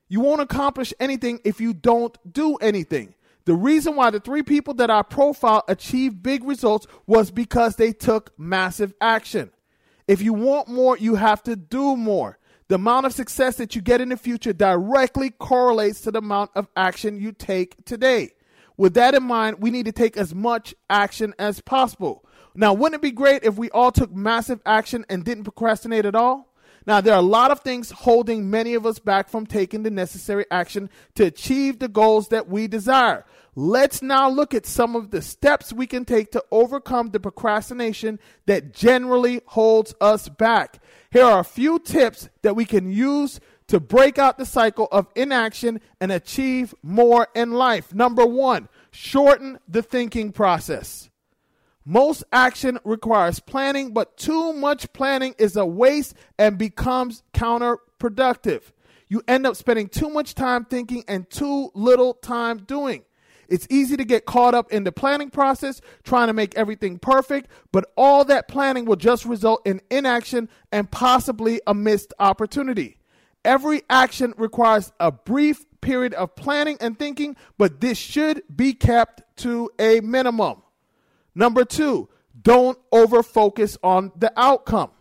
you 0.08 0.20
won't 0.20 0.42
accomplish 0.42 0.94
anything 1.00 1.40
if 1.44 1.60
you 1.60 1.74
don't 1.74 2.18
do 2.32 2.56
anything. 2.58 3.16
The 3.46 3.56
reason 3.56 3.96
why 3.96 4.10
the 4.10 4.20
three 4.20 4.44
people 4.44 4.74
that 4.76 4.90
I 4.90 5.04
profile 5.04 5.64
achieved 5.68 6.24
big 6.24 6.44
results 6.44 6.88
was 7.06 7.30
because 7.32 7.76
they 7.76 7.92
took 7.92 8.38
massive 8.40 8.94
action. 9.00 9.52
If 10.08 10.22
you 10.22 10.34
want 10.34 10.68
more, 10.68 10.98
you 10.98 11.16
have 11.16 11.44
to 11.44 11.56
do 11.56 11.96
more. 11.96 12.38
The 12.68 12.76
amount 12.76 13.06
of 13.06 13.14
success 13.14 13.58
that 13.58 13.76
you 13.76 13.82
get 13.82 14.02
in 14.02 14.10
the 14.10 14.18
future 14.18 14.54
directly 14.54 15.30
correlates 15.30 16.02
to 16.02 16.12
the 16.12 16.18
amount 16.18 16.52
of 16.56 16.68
action 16.76 17.20
you 17.20 17.32
take 17.32 17.86
today. 17.86 18.32
With 18.76 18.96
that 18.96 19.14
in 19.14 19.24
mind, 19.24 19.58
we 19.60 19.70
need 19.70 19.86
to 19.86 19.92
take 19.92 20.18
as 20.18 20.34
much 20.34 20.74
action 20.90 21.34
as 21.38 21.62
possible. 21.62 22.26
Now, 22.56 22.74
wouldn't 22.74 22.96
it 22.96 23.02
be 23.02 23.12
great 23.12 23.44
if 23.44 23.58
we 23.58 23.70
all 23.70 23.92
took 23.92 24.12
massive 24.12 24.62
action 24.66 25.06
and 25.10 25.24
didn't 25.24 25.44
procrastinate 25.44 26.06
at 26.06 26.16
all? 26.16 26.54
Now, 26.88 27.02
there 27.02 27.14
are 27.14 27.20
a 27.20 27.24
lot 27.24 27.52
of 27.52 27.62
things 27.62 27.92
holding 27.92 28.50
many 28.50 28.74
of 28.74 28.86
us 28.86 29.00
back 29.00 29.30
from 29.30 29.46
taking 29.46 29.84
the 29.84 29.92
necessary 29.92 30.46
action 30.52 30.90
to 31.16 31.26
achieve 31.26 31.80
the 31.80 31.88
goals 31.88 32.30
that 32.30 32.48
we 32.48 32.68
desire. 32.68 33.26
Let's 33.58 34.02
now 34.02 34.30
look 34.30 34.54
at 34.54 34.66
some 34.66 34.98
of 34.98 35.12
the 35.12 35.22
steps 35.22 35.72
we 35.72 35.88
can 35.88 36.04
take 36.04 36.32
to 36.34 36.44
overcome 36.52 37.12
the 37.12 37.22
procrastination 37.22 38.20
that 38.48 38.74
generally 38.74 39.42
holds 39.46 39.96
us 40.02 40.28
back. 40.28 40.84
Here 41.10 41.24
are 41.24 41.40
a 41.40 41.46
few 41.46 41.80
tips 41.80 42.28
that 42.42 42.58
we 42.58 42.66
can 42.66 42.92
use 42.92 43.40
to 43.68 43.80
break 43.80 44.20
out 44.20 44.38
the 44.38 44.46
cycle 44.46 44.90
of 44.92 45.08
inaction 45.16 45.80
and 46.02 46.12
achieve 46.12 46.76
more 46.84 47.30
in 47.34 47.52
life. 47.52 47.94
Number 47.94 48.26
one, 48.26 48.68
shorten 48.92 49.60
the 49.70 49.82
thinking 49.82 50.34
process. 50.34 51.10
Most 51.86 52.26
action 52.34 52.78
requires 52.84 53.40
planning, 53.40 53.94
but 53.94 54.18
too 54.18 54.52
much 54.52 54.92
planning 54.92 55.34
is 55.38 55.56
a 55.56 55.66
waste 55.66 56.14
and 56.38 56.58
becomes 56.58 57.24
counterproductive. 57.34 58.64
You 59.08 59.22
end 59.28 59.46
up 59.48 59.56
spending 59.56 59.88
too 59.88 60.10
much 60.10 60.36
time 60.36 60.66
thinking 60.66 61.06
and 61.08 61.30
too 61.30 61.72
little 61.74 62.16
time 62.16 62.58
doing. 62.58 63.04
It's 63.48 63.68
easy 63.70 63.98
to 63.98 64.06
get 64.06 64.26
caught 64.26 64.54
up 64.54 64.72
in 64.72 64.84
the 64.84 64.92
planning 64.92 65.30
process, 65.30 65.82
trying 66.04 66.28
to 66.28 66.34
make 66.34 66.56
everything 66.56 67.00
perfect, 67.00 67.50
but 67.72 67.92
all 67.96 68.26
that 68.26 68.48
planning 68.48 68.86
will 68.86 68.96
just 68.96 69.26
result 69.26 69.66
in 69.66 69.82
inaction 69.90 70.50
and 70.72 70.90
possibly 70.90 71.62
a 71.68 71.74
missed 71.74 72.14
opportunity. 72.20 72.98
Every 73.44 73.84
action 73.90 74.34
requires 74.38 74.92
a 75.00 75.12
brief 75.12 75.66
period 75.82 76.14
of 76.16 76.36
planning 76.36 76.78
and 76.82 76.98
thinking, 76.98 77.36
but 77.58 77.80
this 77.80 77.98
should 77.98 78.42
be 78.54 78.74
kept 78.74 79.22
to 79.38 79.70
a 79.78 80.00
minimum. 80.00 80.64
Number 81.36 81.64
two, 81.64 82.10
don't 82.42 82.80
over 82.92 83.22
focus 83.22 83.78
on 83.84 84.12
the 84.16 84.34
outcome. 84.36 84.92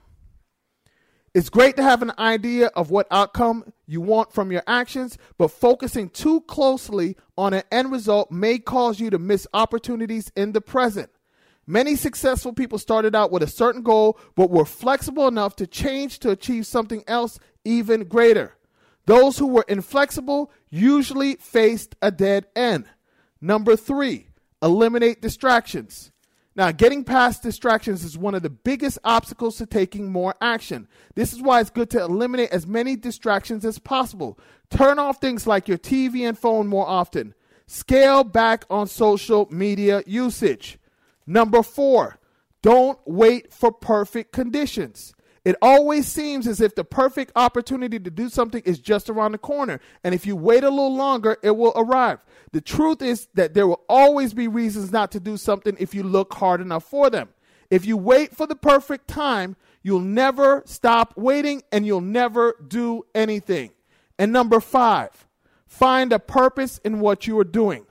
It's 1.34 1.50
great 1.50 1.74
to 1.76 1.82
have 1.82 2.00
an 2.00 2.12
idea 2.16 2.68
of 2.76 2.92
what 2.92 3.08
outcome 3.10 3.72
you 3.88 4.00
want 4.00 4.32
from 4.32 4.52
your 4.52 4.62
actions, 4.68 5.18
but 5.36 5.48
focusing 5.48 6.08
too 6.08 6.42
closely 6.42 7.16
on 7.36 7.52
an 7.52 7.64
end 7.72 7.90
result 7.90 8.30
may 8.30 8.60
cause 8.60 9.00
you 9.00 9.10
to 9.10 9.18
miss 9.18 9.44
opportunities 9.52 10.30
in 10.36 10.52
the 10.52 10.60
present. 10.60 11.10
Many 11.66 11.96
successful 11.96 12.52
people 12.52 12.78
started 12.78 13.16
out 13.16 13.32
with 13.32 13.42
a 13.42 13.48
certain 13.48 13.82
goal, 13.82 14.16
but 14.36 14.48
were 14.48 14.64
flexible 14.64 15.26
enough 15.26 15.56
to 15.56 15.66
change 15.66 16.20
to 16.20 16.30
achieve 16.30 16.66
something 16.66 17.02
else 17.08 17.40
even 17.64 18.04
greater. 18.04 18.54
Those 19.06 19.36
who 19.36 19.48
were 19.48 19.64
inflexible 19.66 20.52
usually 20.70 21.34
faced 21.34 21.96
a 22.00 22.12
dead 22.12 22.46
end. 22.54 22.84
Number 23.40 23.74
three, 23.74 24.28
eliminate 24.62 25.20
distractions. 25.20 26.12
Now, 26.56 26.70
getting 26.70 27.02
past 27.02 27.42
distractions 27.42 28.04
is 28.04 28.16
one 28.16 28.34
of 28.34 28.42
the 28.42 28.50
biggest 28.50 28.98
obstacles 29.02 29.56
to 29.56 29.66
taking 29.66 30.12
more 30.12 30.34
action. 30.40 30.86
This 31.16 31.32
is 31.32 31.42
why 31.42 31.60
it's 31.60 31.70
good 31.70 31.90
to 31.90 32.00
eliminate 32.00 32.50
as 32.50 32.66
many 32.66 32.94
distractions 32.94 33.64
as 33.64 33.80
possible. 33.80 34.38
Turn 34.70 34.98
off 34.98 35.20
things 35.20 35.46
like 35.46 35.66
your 35.66 35.78
TV 35.78 36.28
and 36.28 36.38
phone 36.38 36.68
more 36.68 36.86
often. 36.86 37.34
Scale 37.66 38.22
back 38.22 38.64
on 38.70 38.86
social 38.86 39.48
media 39.50 40.02
usage. 40.06 40.78
Number 41.26 41.62
four, 41.62 42.18
don't 42.62 42.98
wait 43.04 43.52
for 43.52 43.72
perfect 43.72 44.32
conditions. 44.32 45.13
It 45.44 45.56
always 45.60 46.08
seems 46.08 46.46
as 46.46 46.62
if 46.62 46.74
the 46.74 46.84
perfect 46.84 47.32
opportunity 47.36 47.98
to 47.98 48.10
do 48.10 48.30
something 48.30 48.62
is 48.64 48.78
just 48.78 49.10
around 49.10 49.32
the 49.32 49.38
corner. 49.38 49.78
And 50.02 50.14
if 50.14 50.24
you 50.24 50.36
wait 50.36 50.64
a 50.64 50.70
little 50.70 50.96
longer, 50.96 51.36
it 51.42 51.50
will 51.50 51.74
arrive. 51.76 52.20
The 52.52 52.62
truth 52.62 53.02
is 53.02 53.28
that 53.34 53.52
there 53.52 53.66
will 53.66 53.82
always 53.86 54.32
be 54.32 54.48
reasons 54.48 54.90
not 54.90 55.12
to 55.12 55.20
do 55.20 55.36
something 55.36 55.76
if 55.78 55.94
you 55.94 56.02
look 56.02 56.32
hard 56.34 56.62
enough 56.62 56.84
for 56.84 57.10
them. 57.10 57.28
If 57.70 57.84
you 57.84 57.96
wait 57.96 58.34
for 58.34 58.46
the 58.46 58.56
perfect 58.56 59.06
time, 59.06 59.56
you'll 59.82 60.00
never 60.00 60.62
stop 60.64 61.14
waiting 61.16 61.62
and 61.70 61.84
you'll 61.84 62.00
never 62.00 62.54
do 62.66 63.04
anything. 63.14 63.72
And 64.18 64.32
number 64.32 64.60
five, 64.60 65.26
find 65.66 66.12
a 66.12 66.18
purpose 66.18 66.78
in 66.84 67.00
what 67.00 67.26
you 67.26 67.38
are 67.38 67.44
doing. 67.44 67.84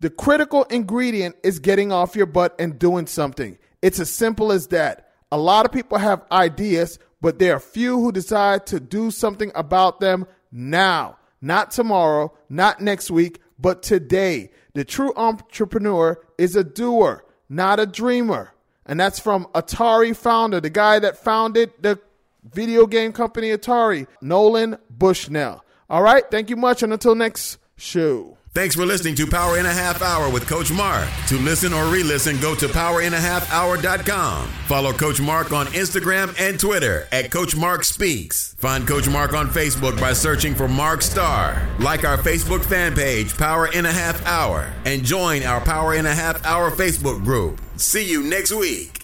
The 0.00 0.10
critical 0.10 0.64
ingredient 0.64 1.36
is 1.42 1.58
getting 1.58 1.90
off 1.90 2.14
your 2.14 2.26
butt 2.26 2.54
and 2.58 2.78
doing 2.78 3.06
something. 3.06 3.58
It's 3.82 3.98
as 3.98 4.10
simple 4.10 4.52
as 4.52 4.68
that. 4.68 5.10
A 5.32 5.38
lot 5.38 5.66
of 5.66 5.72
people 5.72 5.98
have 5.98 6.24
ideas, 6.30 6.98
but 7.24 7.38
there 7.38 7.56
are 7.56 7.58
few 7.58 8.00
who 8.00 8.12
decide 8.12 8.66
to 8.66 8.78
do 8.78 9.10
something 9.10 9.50
about 9.54 9.98
them 9.98 10.26
now. 10.52 11.16
Not 11.40 11.70
tomorrow, 11.70 12.34
not 12.50 12.82
next 12.82 13.10
week, 13.10 13.40
but 13.58 13.82
today. 13.82 14.50
The 14.74 14.84
true 14.84 15.10
entrepreneur 15.16 16.20
is 16.36 16.54
a 16.54 16.62
doer, 16.62 17.24
not 17.48 17.80
a 17.80 17.86
dreamer. 17.86 18.52
And 18.84 19.00
that's 19.00 19.18
from 19.18 19.46
Atari 19.54 20.14
founder, 20.14 20.60
the 20.60 20.68
guy 20.68 20.98
that 20.98 21.16
founded 21.16 21.72
the 21.80 21.98
video 22.44 22.86
game 22.86 23.10
company 23.14 23.56
Atari, 23.56 24.06
Nolan 24.20 24.76
Bushnell. 24.90 25.64
All 25.88 26.02
right, 26.02 26.30
thank 26.30 26.50
you 26.50 26.56
much, 26.56 26.82
and 26.82 26.92
until 26.92 27.14
next 27.14 27.56
show. 27.74 28.36
Thanks 28.54 28.76
for 28.76 28.86
listening 28.86 29.16
to 29.16 29.26
Power 29.26 29.58
in 29.58 29.66
a 29.66 29.72
Half 29.72 30.00
Hour 30.00 30.30
with 30.30 30.46
Coach 30.46 30.70
Mark. 30.70 31.08
To 31.26 31.36
listen 31.38 31.72
or 31.72 31.86
re-listen, 31.86 32.38
go 32.38 32.54
to 32.54 32.68
powerinhalfhour.com. 32.68 34.48
Follow 34.68 34.92
Coach 34.92 35.20
Mark 35.20 35.52
on 35.52 35.66
Instagram 35.66 36.32
and 36.38 36.60
Twitter 36.60 37.08
at 37.10 37.32
Coach 37.32 37.56
Mark 37.56 37.82
Speaks. 37.82 38.54
Find 38.54 38.86
Coach 38.86 39.08
Mark 39.08 39.34
on 39.34 39.48
Facebook 39.48 40.00
by 40.00 40.12
searching 40.12 40.54
for 40.54 40.68
Mark 40.68 41.02
Starr. 41.02 41.68
Like 41.80 42.04
our 42.04 42.16
Facebook 42.16 42.64
fan 42.64 42.94
page, 42.94 43.36
Power 43.36 43.72
in 43.72 43.86
a 43.86 43.92
Half 43.92 44.24
Hour, 44.24 44.72
and 44.84 45.04
join 45.04 45.42
our 45.42 45.60
Power 45.60 45.96
in 45.96 46.06
a 46.06 46.14
Half 46.14 46.46
Hour 46.46 46.70
Facebook 46.70 47.24
group. 47.24 47.60
See 47.74 48.08
you 48.08 48.22
next 48.22 48.52
week. 48.52 49.03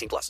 18 0.01 0.09
plus. 0.09 0.29